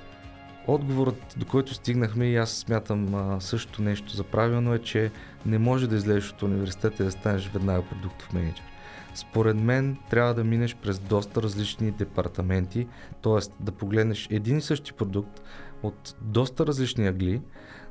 Отговорът, 0.66 1.34
до 1.36 1.46
който 1.46 1.74
стигнахме 1.74 2.26
и 2.26 2.36
аз 2.36 2.50
смятам 2.50 3.14
а, 3.14 3.40
също 3.40 3.82
нещо 3.82 4.16
за 4.16 4.24
правилно 4.24 4.74
е, 4.74 4.78
че 4.78 5.10
не 5.46 5.58
може 5.58 5.88
да 5.88 5.96
излезеш 5.96 6.30
от 6.30 6.42
университета 6.42 7.02
и 7.02 7.06
да 7.06 7.12
станеш 7.12 7.48
веднага 7.48 7.82
продуктов 7.82 8.32
менеджер. 8.32 8.73
Според 9.14 9.56
мен 9.56 9.96
трябва 10.10 10.34
да 10.34 10.44
минеш 10.44 10.76
през 10.76 10.98
доста 10.98 11.42
различни 11.42 11.90
департаменти, 11.90 12.88
т.е. 13.22 13.62
да 13.64 13.72
погледнеш 13.72 14.28
един 14.30 14.58
и 14.58 14.60
същи 14.60 14.92
продукт 14.92 15.42
от 15.82 16.16
доста 16.20 16.66
различни 16.66 17.06
агли, 17.06 17.42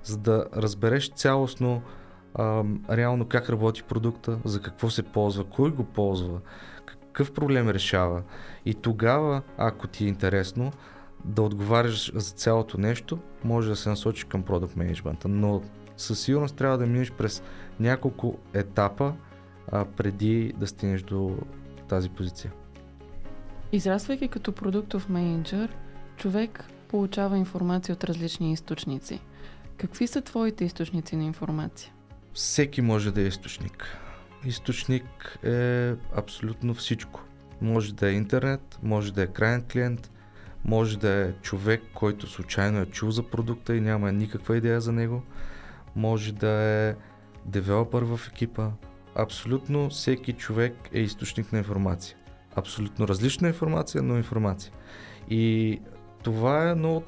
за 0.04 0.18
да 0.18 0.46
разбереш 0.56 1.10
цялостно 1.10 1.82
а, 2.34 2.64
реално 2.90 3.28
как 3.28 3.50
работи 3.50 3.84
продукта, 3.84 4.40
за 4.46 4.62
какво 4.62 4.90
се 4.90 5.04
ползва, 5.04 5.44
кой 5.44 5.72
го 5.72 5.84
ползва, 5.84 6.40
какъв 6.86 7.34
проблем 7.34 7.70
решава. 7.70 8.24
И 8.66 8.74
тогава, 8.74 9.42
ако 9.58 9.88
ти 9.88 10.06
е 10.06 10.08
интересно, 10.08 10.72
да 11.26 11.42
отговаряш 11.42 12.12
за 12.16 12.34
цялото 12.34 12.78
нещо, 12.78 13.20
може 13.44 13.70
да 13.70 13.76
се 13.76 13.90
насочиш 13.90 14.24
към 14.24 14.44
продукт 14.44 14.76
менеджмента. 14.76 15.28
Но 15.28 15.62
със 15.98 16.20
сигурност 16.20 16.56
трябва 16.56 16.78
да 16.78 16.86
минеш 16.86 17.12
през 17.12 17.44
няколко 17.80 18.38
етапа 18.54 19.14
а, 19.72 19.86
преди 19.86 20.54
да 20.58 20.68
стигнеш 20.68 21.02
до 21.02 21.38
тази 21.90 22.10
позиция. 22.10 22.52
Израствайки 23.72 24.28
като 24.28 24.52
продуктов 24.52 25.10
менеджер, 25.10 25.76
човек 26.18 26.64
получава 26.88 27.38
информация 27.38 27.94
от 27.94 28.04
различни 28.04 28.52
източници. 28.52 29.20
Какви 29.78 30.08
са 30.08 30.22
твоите 30.22 30.66
източници 30.66 31.16
на 31.16 31.24
информация? 31.24 31.94
Всеки 32.34 32.82
може 32.82 33.12
да 33.12 33.22
е 33.22 33.26
източник. 33.26 33.98
Източник 34.46 35.40
е 35.44 35.94
абсолютно 36.16 36.74
всичко. 36.74 37.24
Може 37.62 37.94
да 37.94 38.10
е 38.10 38.14
интернет, 38.14 38.80
може 38.84 39.14
да 39.14 39.24
е 39.24 39.28
крайен 39.28 39.64
клиент, 39.72 40.12
може 40.66 41.00
да 41.00 41.10
е 41.10 41.34
човек, 41.42 41.82
който 41.94 42.28
случайно 42.28 42.80
е 42.80 42.86
чул 42.86 43.12
за 43.12 43.24
продукта 43.24 43.76
и 43.76 43.82
няма 43.82 44.12
никаква 44.12 44.58
идея 44.58 44.82
за 44.82 44.92
него, 44.92 45.24
може 45.96 46.34
да 46.34 46.50
е 46.50 46.96
девелопър 47.46 48.04
в 48.04 48.20
екипа. 48.32 48.70
Абсолютно 49.16 49.90
всеки 49.90 50.34
човек 50.34 50.90
е 50.94 51.00
източник 51.00 51.52
на 51.52 51.58
информация. 51.58 52.18
Абсолютно 52.56 53.08
различна 53.08 53.48
информация, 53.48 54.04
но 54.04 54.18
информация. 54.18 54.74
И 55.30 55.80
това 56.24 56.70
е 56.70 56.76
много 56.76 57.04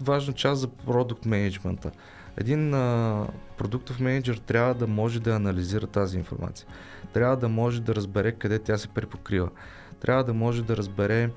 важна 0.00 0.32
част 0.32 0.60
за 0.60 0.68
продукт 0.68 1.26
менеджмента. 1.26 1.90
Един 2.36 2.74
а, 2.74 3.26
продуктов 3.58 4.00
менеджер 4.00 4.36
трябва 4.36 4.74
да 4.74 4.86
може 4.86 5.20
да 5.20 5.34
анализира 5.34 5.86
тази 5.86 6.18
информация. 6.18 6.68
Трябва 7.12 7.36
да 7.36 7.48
може 7.48 7.82
да 7.82 7.94
разбере 7.94 8.32
къде 8.32 8.58
тя 8.58 8.78
се 8.78 8.88
препокрива. 8.88 9.50
Трябва 10.00 10.24
да 10.24 10.34
може 10.34 10.64
да 10.64 10.76
разбере 10.76 11.30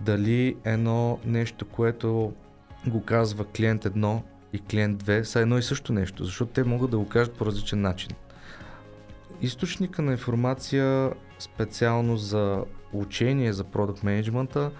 дали 0.00 0.56
едно 0.64 1.18
нещо, 1.24 1.64
което 1.64 2.32
го 2.86 3.04
казва 3.04 3.44
клиент 3.44 3.84
1 3.84 4.20
и 4.52 4.58
клиент 4.58 5.02
2 5.02 5.22
са 5.22 5.40
едно 5.40 5.58
и 5.58 5.62
също 5.62 5.92
нещо, 5.92 6.24
защото 6.24 6.52
те 6.52 6.64
могат 6.64 6.90
да 6.90 6.98
го 6.98 7.08
кажат 7.08 7.34
по 7.34 7.46
различен 7.46 7.80
начин. 7.80 8.10
Източника 9.42 10.02
на 10.02 10.12
информация 10.12 11.12
специално 11.38 12.16
за 12.16 12.64
учение 12.92 13.52
за 13.52 13.64
продукт 13.64 14.02
менеджмента 14.02 14.70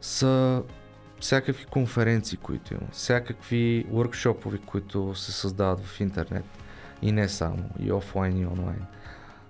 са 0.00 0.62
всякакви 1.20 1.64
конференции, 1.64 2.38
които 2.38 2.74
има, 2.74 2.82
всякакви 2.92 3.86
workshoпови, 3.92 4.60
които 4.66 5.14
се 5.14 5.32
създават 5.32 5.80
в 5.80 6.00
интернет 6.00 6.44
и 7.02 7.12
не 7.12 7.28
само, 7.28 7.64
и 7.78 7.92
офлайн 7.92 8.38
и 8.38 8.46
онлайн. 8.46 8.84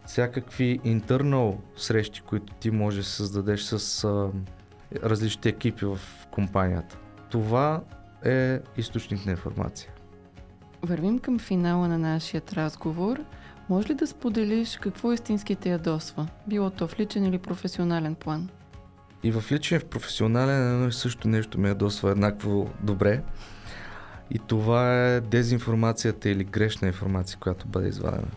Всякакви 0.07 0.81
internal 0.81 1.57
срещи, 1.77 2.21
които 2.21 2.53
ти 2.55 2.71
можеш 2.71 3.05
да 3.05 3.11
създадеш 3.11 3.63
с 3.63 4.05
а, 4.05 4.31
различните 5.03 5.49
екипи 5.49 5.85
в 5.85 5.99
компанията. 6.31 6.99
Това 7.31 7.83
е 8.25 8.61
източник 8.77 9.27
на 9.27 9.33
информация. 9.33 9.91
Вървим 10.83 11.19
към 11.19 11.39
финала 11.39 11.89
на 11.89 11.99
нашия 11.99 12.43
разговор. 12.53 13.21
Може 13.69 13.89
ли 13.89 13.95
да 13.95 14.07
споделиш 14.07 14.79
какво 14.83 15.13
истински 15.13 15.57
те 15.57 15.69
ядосва? 15.69 16.29
Било 16.47 16.71
то 16.71 16.89
в 16.89 16.99
личен 16.99 17.25
или 17.25 17.39
професионален 17.39 18.15
план? 18.15 18.49
И 19.23 19.33
в 19.33 19.53
личен 19.53 19.81
в 19.81 19.85
професионален 19.85 20.75
едно 20.75 20.89
и 20.89 20.93
също 20.93 21.29
нещо 21.29 21.61
ме 21.61 21.69
ядосва 21.69 22.11
еднакво 22.11 22.71
добре. 22.83 23.23
И 24.31 24.39
това 24.39 25.07
е 25.07 25.21
дезинформацията 25.21 26.29
или 26.29 26.45
грешна 26.45 26.89
информация, 26.89 27.39
която 27.39 27.69
бъде 27.69 27.89
извадена. 27.89 28.29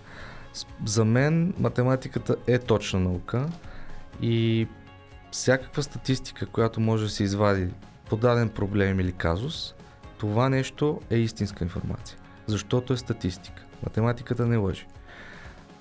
За 0.85 1.05
мен 1.05 1.53
математиката 1.59 2.35
е 2.47 2.59
точна 2.59 2.99
наука 2.99 3.49
и 4.21 4.67
всякаква 5.31 5.83
статистика, 5.83 6.45
която 6.45 6.79
може 6.79 7.03
да 7.03 7.09
се 7.09 7.23
извади 7.23 7.67
по 8.09 8.17
даден 8.17 8.49
проблем 8.49 8.99
или 8.99 9.11
казус, 9.11 9.73
това 10.17 10.49
нещо 10.49 11.01
е 11.09 11.17
истинска 11.17 11.63
информация. 11.63 12.17
Защото 12.47 12.93
е 12.93 12.97
статистика. 12.97 13.63
Математиката 13.83 14.45
не 14.45 14.57
лъжи. 14.57 14.85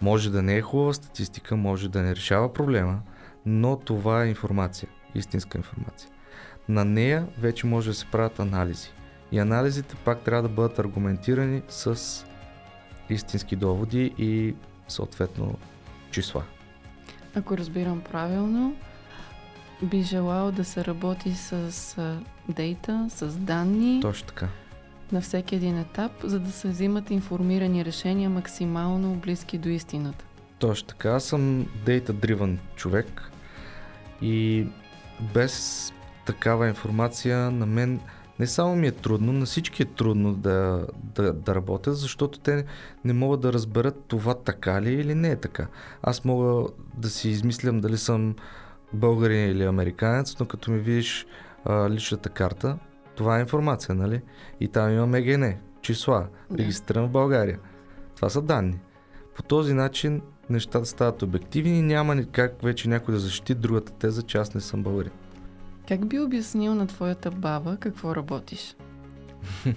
Може 0.05 0.31
да 0.31 0.43
не 0.43 0.57
е 0.57 0.63
хубава 0.63 0.93
статистика, 0.93 1.57
може 1.57 1.89
да 1.89 2.03
не 2.03 2.15
решава 2.15 2.53
проблема, 2.53 3.01
но 3.47 3.77
това 3.77 4.25
е 4.25 4.29
информация, 4.29 4.89
истинска 5.15 5.59
информация. 5.59 6.11
На 6.69 6.85
нея 6.85 7.27
вече 7.39 7.67
може 7.67 7.91
да 7.91 7.95
се 7.95 8.07
правят 8.07 8.39
анализи. 8.39 8.91
И 9.33 9.39
анализите 9.39 9.95
пак 10.05 10.21
трябва 10.21 10.43
да 10.43 10.49
бъдат 10.49 10.79
аргументирани 10.79 11.63
с 11.69 12.25
истински 13.11 13.57
доводи 13.57 14.15
и 14.19 14.55
съответно 14.89 15.59
числа. 16.11 16.43
Ако 17.35 17.59
разбирам 17.59 18.01
правилно, 18.01 18.77
би 19.83 20.03
желал 20.03 20.53
да 20.53 20.65
се 20.65 20.85
работи 20.85 21.35
с 21.35 22.21
дейта, 22.49 23.07
с 23.11 23.37
данни. 23.37 24.01
Точно 24.03 24.27
така. 24.29 24.49
На 25.15 25.21
всеки 25.21 25.55
един 25.55 25.79
етап, 25.79 26.13
за 26.25 26.41
да 26.41 26.51
се 26.51 26.69
взимат 26.69 27.11
информирани 27.11 27.85
решения 27.85 28.31
максимално 28.31 29.15
близки 29.15 29.59
до 29.59 29.69
истината. 29.69 30.25
Точно 30.59 30.89
така. 30.89 31.11
Аз 31.11 31.25
съм 31.25 31.67
data-driven 31.87 32.59
човек 32.77 33.31
и 34.23 34.67
без 35.35 35.93
такава 36.27 36.69
информация 36.69 37.51
на 37.51 37.67
мен 37.67 38.01
не 38.39 38.47
само 38.47 38.77
ми 38.77 38.87
е 38.87 38.93
трудно, 38.93 39.33
на 39.33 39.47
всички 39.47 39.83
е 39.83 39.87
трудно 39.87 40.35
да, 40.35 40.87
да, 41.15 41.33
да 41.33 41.55
работят, 41.55 41.97
защото 41.97 42.39
те 42.39 42.65
не 43.05 43.13
могат 43.13 43.41
да 43.41 43.53
разберат 43.53 44.05
това 44.09 44.35
така 44.35 44.83
ли 44.83 44.93
или 44.93 45.15
не 45.15 45.31
е 45.31 45.37
така. 45.37 45.67
Аз 46.03 46.25
мога 46.25 46.69
да 46.97 47.11
си 47.11 47.29
измислям 47.29 47.81
дали 47.81 47.99
съм 47.99 48.35
българин 48.93 49.51
или 49.51 49.65
американец, 49.65 50.39
но 50.41 50.47
като 50.47 50.71
ми 50.71 50.79
видиш 50.79 51.27
а, 51.65 51.91
личната 51.91 52.29
карта, 52.29 52.79
това 53.15 53.37
е 53.37 53.41
информация, 53.41 53.95
нали? 53.95 54.23
И 54.61 54.69
там 54.69 54.93
има 54.93 55.19
ЕГН, 55.19 55.45
числа, 55.83 56.27
регистриран 56.59 57.07
в 57.07 57.11
България. 57.11 57.59
Това 58.17 58.29
са 58.29 58.43
данни. 58.43 58.81
По 59.35 59.43
този 59.43 59.75
начин 59.75 60.23
нещата 60.51 60.87
стават 60.87 61.23
обективни 61.23 61.79
и 61.79 61.83
няма 61.83 62.25
как 62.33 62.63
вече 62.63 62.89
някой 62.89 63.15
да 63.15 63.21
защити 63.21 63.55
другата 63.55 63.93
теза, 63.93 64.23
че 64.23 64.39
аз 64.39 64.55
не 64.55 64.61
съм 64.61 64.83
българин. 64.83 65.13
Как 65.89 66.07
би 66.07 66.21
обяснил 66.21 66.75
на 66.75 66.87
твоята 66.87 67.31
баба 67.31 67.77
какво 67.81 68.17
работиш? 68.17 68.77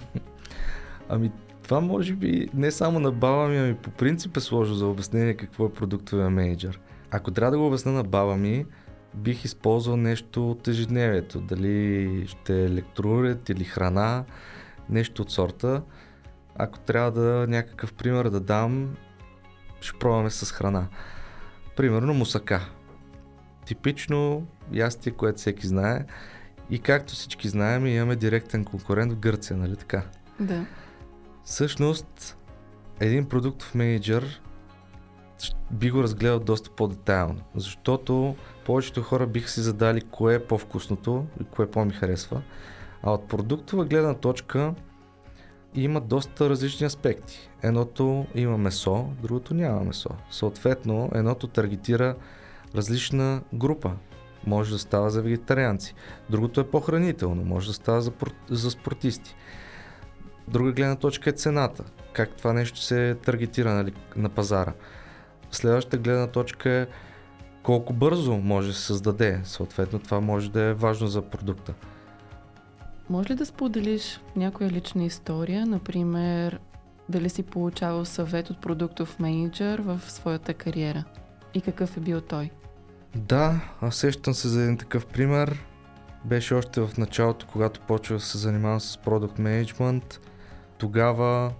ами, 1.08 1.32
Това 1.62 1.80
може 1.80 2.14
би 2.14 2.48
не 2.54 2.70
само 2.70 3.00
на 3.00 3.12
баба 3.12 3.48
ми, 3.48 3.58
ами 3.58 3.74
по 3.74 3.90
принцип 3.90 4.36
е 4.36 4.40
сложно 4.40 4.74
за 4.74 4.86
обяснение 4.86 5.34
какво 5.34 5.66
е 5.66 5.72
продуктовия 5.72 6.30
менеджер. 6.30 6.80
Ако 7.10 7.30
трябва 7.30 7.50
да 7.50 7.58
го 7.58 7.66
обясня 7.66 7.92
на 7.92 8.04
баба 8.04 8.36
ми, 8.36 8.66
бих 9.14 9.44
използвал 9.44 9.96
нещо 9.96 10.50
от 10.50 10.68
ежедневието. 10.68 11.40
Дали 11.40 12.26
ще 12.26 12.60
е 12.60 12.64
електроуред 12.64 13.48
или 13.48 13.64
храна, 13.64 14.24
нещо 14.90 15.22
от 15.22 15.30
сорта. 15.30 15.82
Ако 16.56 16.78
трябва 16.78 17.10
да 17.10 17.46
някакъв 17.48 17.92
пример 17.92 18.28
да 18.28 18.40
дам, 18.40 18.96
ще 19.80 19.98
пробваме 19.98 20.30
с 20.30 20.52
храна. 20.52 20.88
Примерно 21.76 22.14
мусака. 22.14 22.60
Типично 23.66 24.46
ястие, 24.72 25.12
което 25.12 25.38
всеки 25.38 25.66
знае. 25.66 26.04
И 26.70 26.78
както 26.78 27.12
всички 27.12 27.48
знаем, 27.48 27.86
имаме 27.86 28.16
директен 28.16 28.64
конкурент 28.64 29.12
в 29.12 29.16
Гърция, 29.16 29.56
нали 29.56 29.76
така? 29.76 30.02
Да. 30.40 30.66
Всъщност, 31.44 32.36
един 33.00 33.28
продуктов 33.28 33.74
менеджер 33.74 34.40
би 35.70 35.90
го 35.90 36.02
разгледал 36.02 36.40
доста 36.40 36.70
по-детайлно, 36.70 37.40
защото 37.54 38.36
повечето 38.68 39.02
хора 39.02 39.26
биха 39.26 39.50
си 39.50 39.60
задали 39.60 40.00
кое 40.00 40.34
е 40.34 40.44
по-вкусното 40.44 41.26
и 41.40 41.44
кое 41.44 41.70
по-ми 41.70 41.92
харесва. 41.92 42.42
А 43.02 43.10
от 43.10 43.28
продуктова 43.28 43.84
гледна 43.84 44.14
точка 44.14 44.74
има 45.74 46.00
доста 46.00 46.50
различни 46.50 46.86
аспекти. 46.86 47.50
Едното 47.62 48.26
има 48.34 48.58
месо, 48.58 49.08
другото 49.22 49.54
няма 49.54 49.84
месо. 49.84 50.10
Съответно, 50.30 51.10
едното 51.14 51.46
таргетира 51.46 52.16
различна 52.74 53.42
група. 53.54 53.92
Може 54.46 54.72
да 54.72 54.78
става 54.78 55.10
за 55.10 55.22
вегетарианци. 55.22 55.94
Другото 56.30 56.60
е 56.60 56.70
по-хранително, 56.70 57.44
може 57.44 57.68
да 57.68 57.74
става 57.74 58.00
за, 58.02 58.12
за 58.50 58.70
спортисти. 58.70 59.34
Друга 60.48 60.72
гледна 60.72 60.96
точка 60.96 61.30
е 61.30 61.32
цената. 61.32 61.84
Как 62.12 62.36
това 62.36 62.52
нещо 62.52 62.80
се 62.80 63.16
таргетира 63.24 63.74
нали, 63.74 63.92
на 64.16 64.28
пазара. 64.28 64.72
Следващата 65.50 65.98
гледна 65.98 66.26
точка 66.26 66.70
е 66.70 66.86
колко 67.68 67.92
бързо 67.92 68.36
може 68.36 68.68
да 68.68 68.74
се 68.74 68.82
създаде. 68.82 69.40
Съответно, 69.44 69.98
това 69.98 70.20
може 70.20 70.50
да 70.50 70.62
е 70.62 70.74
важно 70.74 71.06
за 71.06 71.22
продукта. 71.22 71.74
Може 73.10 73.30
ли 73.30 73.34
да 73.34 73.46
споделиш 73.46 74.20
някоя 74.36 74.70
лична 74.70 75.04
история, 75.04 75.66
например, 75.66 76.60
дали 77.08 77.28
си 77.28 77.42
получавал 77.42 78.04
съвет 78.04 78.50
от 78.50 78.60
продуктов 78.60 79.18
менеджер 79.18 79.78
в 79.78 80.00
своята 80.06 80.54
кариера 80.54 81.04
и 81.54 81.60
какъв 81.60 81.96
е 81.96 82.00
бил 82.00 82.20
той? 82.20 82.50
Да, 83.16 83.60
аз 83.80 83.96
сещам 83.96 84.34
се 84.34 84.48
за 84.48 84.62
един 84.62 84.76
такъв 84.76 85.06
пример. 85.06 85.64
Беше 86.24 86.54
още 86.54 86.80
в 86.80 86.90
началото, 86.98 87.46
когато 87.52 87.80
почвах 87.80 88.18
да 88.18 88.24
се 88.24 88.38
занимавам 88.38 88.80
с 88.80 88.96
продукт 88.96 89.38
менеджмент. 89.38 90.20
Тогава 90.78 91.52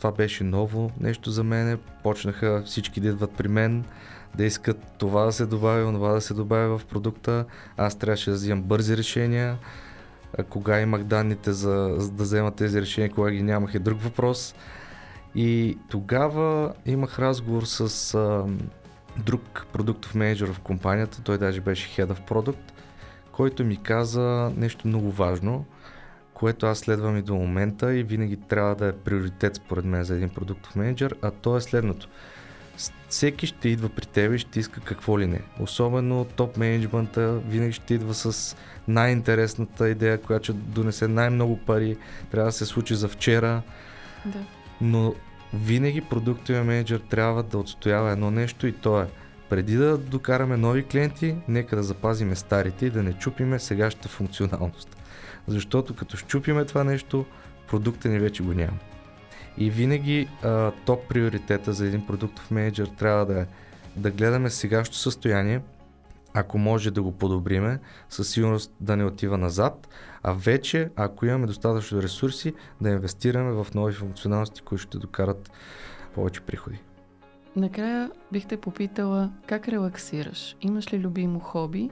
това 0.00 0.12
беше 0.12 0.44
ново 0.44 0.90
нещо 1.00 1.30
за 1.30 1.44
мене. 1.44 1.76
Почнаха 2.02 2.62
всички 2.66 3.00
да 3.00 3.08
идват 3.08 3.32
при 3.32 3.48
мен, 3.48 3.84
да 4.34 4.44
искат 4.44 4.78
това 4.98 5.24
да 5.24 5.32
се 5.32 5.46
добави, 5.46 5.92
това 5.92 6.12
да 6.12 6.20
се 6.20 6.34
добави 6.34 6.68
в 6.68 6.80
продукта. 6.90 7.44
Аз 7.76 7.98
трябваше 7.98 8.30
да 8.30 8.36
взимам 8.36 8.62
бързи 8.62 8.96
решения. 8.96 9.58
Кога 10.48 10.80
имах 10.80 11.04
данните 11.04 11.52
за, 11.52 11.94
за 11.96 12.10
да 12.10 12.22
взема 12.22 12.50
тези 12.50 12.80
решения, 12.80 13.10
кога 13.10 13.30
ги 13.30 13.42
нямах 13.42 13.74
е 13.74 13.78
друг 13.78 14.00
въпрос. 14.00 14.54
И 15.34 15.78
тогава 15.88 16.72
имах 16.86 17.18
разговор 17.18 17.62
с 17.62 18.14
а, 18.14 18.44
друг 19.18 19.66
продуктов 19.72 20.14
менеджер 20.14 20.52
в 20.52 20.60
компанията, 20.60 21.22
той 21.22 21.38
даже 21.38 21.60
беше 21.60 21.88
Head 21.88 22.12
of 22.12 22.28
Product, 22.30 22.72
който 23.32 23.64
ми 23.64 23.76
каза 23.82 24.52
нещо 24.56 24.88
много 24.88 25.10
важно– 25.10 25.64
което 26.40 26.66
аз 26.66 26.78
следвам 26.78 27.16
и 27.16 27.22
до 27.22 27.34
момента 27.34 27.94
и 27.94 28.02
винаги 28.02 28.36
трябва 28.36 28.74
да 28.74 28.86
е 28.86 28.92
приоритет 28.92 29.56
според 29.56 29.84
мен 29.84 30.04
за 30.04 30.14
един 30.14 30.28
продуктов 30.28 30.76
менеджер, 30.76 31.14
а 31.22 31.30
то 31.30 31.56
е 31.56 31.60
следното. 31.60 32.08
Всеки 33.08 33.46
ще 33.46 33.68
идва 33.68 33.88
при 33.88 34.06
теб 34.06 34.34
и 34.34 34.38
ще 34.38 34.60
иска 34.60 34.80
какво 34.80 35.18
ли 35.18 35.26
не. 35.26 35.40
Особено 35.60 36.24
топ 36.24 36.56
менеджмента 36.56 37.40
винаги 37.48 37.72
ще 37.72 37.94
идва 37.94 38.14
с 38.14 38.56
най-интересната 38.88 39.88
идея, 39.88 40.22
която 40.22 40.44
ще 40.44 40.52
донесе 40.52 41.08
най-много 41.08 41.56
пари, 41.56 41.96
трябва 42.30 42.48
да 42.48 42.52
се 42.52 42.66
случи 42.66 42.94
за 42.94 43.08
вчера. 43.08 43.62
Да. 44.24 44.38
Но 44.80 45.14
винаги 45.54 46.00
продуктовия 46.00 46.64
менеджер 46.64 47.00
трябва 47.10 47.42
да 47.42 47.58
отстоява 47.58 48.12
едно 48.12 48.30
нещо 48.30 48.66
и 48.66 48.72
то 48.72 49.00
е 49.00 49.06
преди 49.48 49.76
да 49.76 49.98
докараме 49.98 50.56
нови 50.56 50.84
клиенти, 50.84 51.36
нека 51.48 51.76
да 51.76 51.82
запазиме 51.82 52.36
старите 52.36 52.86
и 52.86 52.90
да 52.90 53.02
не 53.02 53.12
чупиме 53.12 53.58
сегашната 53.58 54.08
функционалност. 54.08 54.99
Защото 55.48 55.96
като 55.96 56.16
щупиме 56.16 56.64
това 56.64 56.84
нещо, 56.84 57.24
продукта 57.68 58.08
ни 58.08 58.18
вече 58.18 58.42
го 58.42 58.52
няма. 58.52 58.78
И 59.58 59.70
винаги 59.70 60.28
а, 60.42 60.72
топ 60.86 61.08
приоритета 61.08 61.72
за 61.72 61.86
един 61.86 62.06
продуктов 62.06 62.50
менеджер 62.50 62.86
трябва 62.86 63.26
да 63.26 63.40
е 63.40 63.46
да 63.96 64.10
гледаме 64.10 64.50
сегашното 64.50 64.98
състояние, 64.98 65.60
ако 66.34 66.58
може 66.58 66.90
да 66.90 67.02
го 67.02 67.12
подобриме, 67.12 67.78
със 68.08 68.30
сигурност 68.30 68.72
да 68.80 68.96
не 68.96 69.04
отива 69.04 69.38
назад, 69.38 69.88
а 70.22 70.32
вече, 70.32 70.90
ако 70.96 71.26
имаме 71.26 71.46
достатъчно 71.46 72.02
ресурси, 72.02 72.54
да 72.80 72.90
инвестираме 72.90 73.52
в 73.52 73.66
нови 73.74 73.92
функционалности, 73.92 74.62
които 74.62 74.82
ще 74.82 74.98
докарат 74.98 75.50
повече 76.14 76.40
приходи. 76.40 76.78
Накрая 77.56 78.10
бих 78.32 78.46
те 78.46 78.56
попитала 78.56 79.30
как 79.46 79.68
релаксираш? 79.68 80.56
Имаш 80.60 80.92
ли 80.92 80.98
любимо 80.98 81.40
хоби 81.40 81.90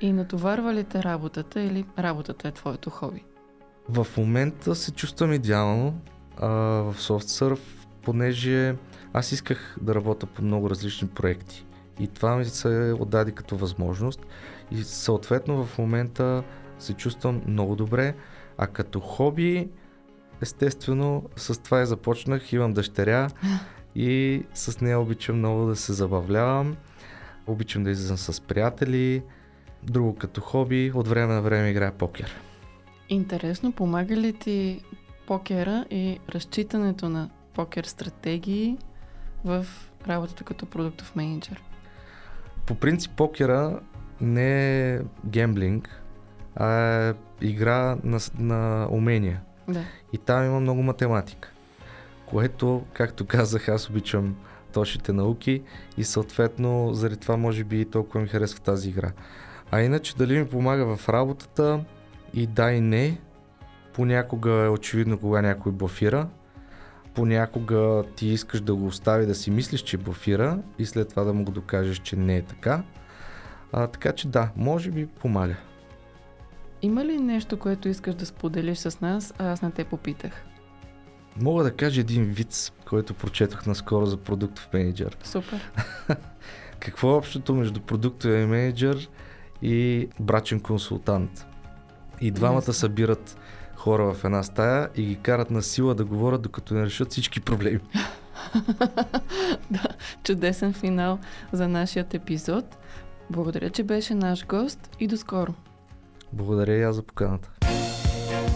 и 0.00 0.12
натоварва 0.12 0.74
ли 0.74 0.84
те 0.84 1.02
работата 1.02 1.60
или 1.60 1.84
работата 1.98 2.48
е 2.48 2.52
твоето 2.52 2.90
хоби? 2.90 3.24
В 3.88 4.06
момента 4.16 4.74
се 4.74 4.90
чувствам 4.90 5.32
идеално 5.32 6.00
а, 6.36 6.48
в 6.48 6.94
SoftSurf, 6.98 7.60
понеже 8.02 8.76
аз 9.12 9.32
исках 9.32 9.76
да 9.80 9.94
работя 9.94 10.26
по 10.26 10.42
много 10.42 10.70
различни 10.70 11.08
проекти. 11.08 11.66
И 12.00 12.08
това 12.08 12.36
ми 12.36 12.44
се 12.44 12.94
отдаде 13.00 13.32
като 13.32 13.56
възможност. 13.56 14.26
И 14.70 14.82
съответно 14.82 15.64
в 15.64 15.78
момента 15.78 16.42
се 16.78 16.92
чувствам 16.92 17.42
много 17.46 17.76
добре. 17.76 18.14
А 18.58 18.66
като 18.66 19.00
хоби, 19.00 19.68
естествено, 20.40 21.24
с 21.36 21.62
това 21.62 21.80
и 21.80 21.86
започнах. 21.86 22.52
Имам 22.52 22.72
дъщеря 22.72 23.28
и 23.94 24.42
с 24.54 24.80
нея 24.80 25.00
обичам 25.00 25.38
много 25.38 25.66
да 25.66 25.76
се 25.76 25.92
забавлявам. 25.92 26.76
Обичам 27.46 27.84
да 27.84 27.90
излизам 27.90 28.18
с 28.18 28.40
приятели. 28.40 29.22
Друго 29.82 30.14
като 30.14 30.40
хоби, 30.40 30.92
от 30.94 31.08
време 31.08 31.34
на 31.34 31.42
време 31.42 31.70
играя 31.70 31.92
покер. 31.92 32.40
Интересно, 33.08 33.72
помага 33.72 34.16
ли 34.16 34.32
ти 34.32 34.80
покера 35.26 35.84
и 35.90 36.18
разчитането 36.28 37.08
на 37.08 37.30
покер 37.54 37.84
стратегии 37.84 38.78
в 39.44 39.66
работата 40.08 40.44
като 40.44 40.66
продуктов 40.66 41.16
менеджер? 41.16 41.62
По 42.66 42.74
принцип 42.74 43.12
покера 43.16 43.80
не 44.20 44.90
е 44.90 45.00
гемблинг, 45.26 46.02
а 46.56 46.72
е 46.72 47.14
игра 47.40 47.96
на, 48.04 48.18
на 48.38 48.88
умения. 48.90 49.40
Да. 49.68 49.84
И 50.12 50.18
там 50.18 50.44
има 50.44 50.60
много 50.60 50.82
математика, 50.82 51.52
което, 52.26 52.82
както 52.92 53.26
казах, 53.26 53.68
аз 53.68 53.90
обичам 53.90 54.36
точните 54.72 55.12
науки 55.12 55.62
и 55.96 56.04
съответно 56.04 56.94
заради 56.94 57.16
това 57.16 57.36
може 57.36 57.64
би 57.64 57.84
толкова 57.84 58.20
ми 58.20 58.28
харесва 58.28 58.60
тази 58.60 58.88
игра. 58.88 59.12
А 59.70 59.80
иначе 59.80 60.16
дали 60.16 60.38
ми 60.38 60.48
помага 60.48 60.96
в 60.96 61.08
работата 61.08 61.84
и 62.34 62.46
да 62.46 62.72
и 62.72 62.80
не. 62.80 63.18
Понякога 63.92 64.50
е 64.50 64.68
очевидно 64.68 65.18
кога 65.18 65.42
някой 65.42 65.72
блофира. 65.72 66.28
Понякога 67.14 68.04
ти 68.16 68.28
искаш 68.28 68.60
да 68.60 68.74
го 68.74 68.86
остави 68.86 69.26
да 69.26 69.34
си 69.34 69.50
мислиш, 69.50 69.80
че 69.80 69.96
блофира 69.96 70.58
и 70.78 70.86
след 70.86 71.08
това 71.08 71.24
да 71.24 71.32
му 71.32 71.44
го 71.44 71.52
докажеш, 71.52 71.98
че 71.98 72.16
не 72.16 72.36
е 72.36 72.42
така. 72.42 72.82
А, 73.72 73.86
така 73.86 74.12
че 74.12 74.28
да, 74.28 74.50
може 74.56 74.90
би 74.90 75.06
помага. 75.06 75.56
Има 76.82 77.04
ли 77.04 77.18
нещо, 77.18 77.58
което 77.58 77.88
искаш 77.88 78.14
да 78.14 78.26
споделиш 78.26 78.78
с 78.78 79.00
нас, 79.00 79.34
а 79.38 79.52
аз 79.52 79.62
не 79.62 79.70
те 79.70 79.84
попитах? 79.84 80.44
Мога 81.40 81.64
да 81.64 81.72
кажа 81.72 82.00
един 82.00 82.24
вид, 82.24 82.72
който 82.88 83.14
прочетох 83.14 83.66
наскоро 83.66 84.06
за 84.06 84.16
продуктов 84.16 84.68
менеджер. 84.72 85.16
Супер. 85.24 85.72
Какво 86.80 87.10
е 87.10 87.16
общото 87.16 87.54
между 87.54 87.80
продуктовия 87.80 88.46
менеджер 88.46 89.08
и 89.62 90.08
брачен 90.20 90.60
консултант. 90.60 91.46
И 92.20 92.30
двамата 92.30 92.72
събират 92.72 93.36
хора 93.76 94.14
в 94.14 94.24
една 94.24 94.42
стая 94.42 94.88
и 94.96 95.04
ги 95.04 95.16
карат 95.16 95.50
на 95.50 95.62
сила 95.62 95.94
да 95.94 96.04
говорят, 96.04 96.42
докато 96.42 96.74
не 96.74 96.84
решат 96.84 97.10
всички 97.10 97.40
проблеми. 97.40 97.80
да, 99.70 99.82
чудесен 100.24 100.72
финал 100.72 101.18
за 101.52 101.68
нашия 101.68 102.06
епизод. 102.12 102.78
Благодаря, 103.30 103.70
че 103.70 103.82
беше 103.82 104.14
наш 104.14 104.46
гост 104.46 104.90
и 105.00 105.06
до 105.06 105.16
скоро. 105.16 105.54
Благодаря 106.32 106.76
и 106.76 106.82
аз 106.82 106.96
за 106.96 107.02
поканата. 107.02 107.50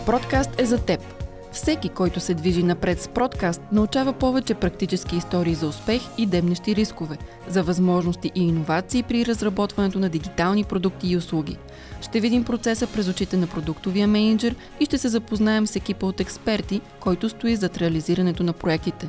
Продкаст 0.07 0.61
е 0.61 0.65
за 0.65 0.85
теб. 0.85 1.24
Всеки, 1.55 1.89
който 1.89 2.21
се 2.21 2.35
движи 2.35 2.63
напред 2.63 3.03
с 3.03 3.09
подкаст, 3.09 3.63
научава 3.73 4.13
повече 4.13 4.55
практически 4.55 5.17
истории 5.17 5.55
за 5.55 5.69
успех 5.69 6.03
и 6.19 6.27
дебнещи 6.27 6.77
рискове, 6.77 7.19
за 7.49 7.63
възможности 7.63 8.33
и 8.35 8.49
иновации 8.49 9.03
при 9.03 9.27
разработването 9.27 9.99
на 9.99 10.09
дигитални 10.09 10.65
продукти 10.65 11.09
и 11.09 11.17
услуги. 11.17 11.59
Ще 12.01 12.21
видим 12.21 12.45
процеса 12.45 12.87
през 12.87 13.09
очите 13.09 13.37
на 13.37 13.47
продуктовия 13.47 14.09
менеджер 14.09 14.55
и 14.81 14.85
ще 14.85 14.99
се 14.99 15.09
запознаем 15.09 15.67
с 15.67 15.77
екипа 15.77 16.07
от 16.07 16.21
експерти, 16.21 16.81
който 17.01 17.29
стои 17.29 17.57
зад 17.57 17.79
реализирането 17.79 18.43
на 18.43 18.53
проектите. 18.53 19.09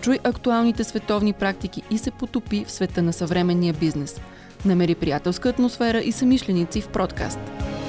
Чуй 0.00 0.18
актуалните 0.24 0.84
световни 0.84 1.32
практики 1.32 1.82
и 1.90 1.98
се 1.98 2.10
потопи 2.10 2.64
в 2.64 2.70
света 2.70 3.02
на 3.02 3.12
съвременния 3.12 3.74
бизнес. 3.74 4.20
Намери 4.64 4.94
приятелска 4.94 5.48
атмосфера 5.48 6.00
и 6.00 6.12
самишленици 6.12 6.80
в 6.80 6.88
подкаст– 6.88 7.38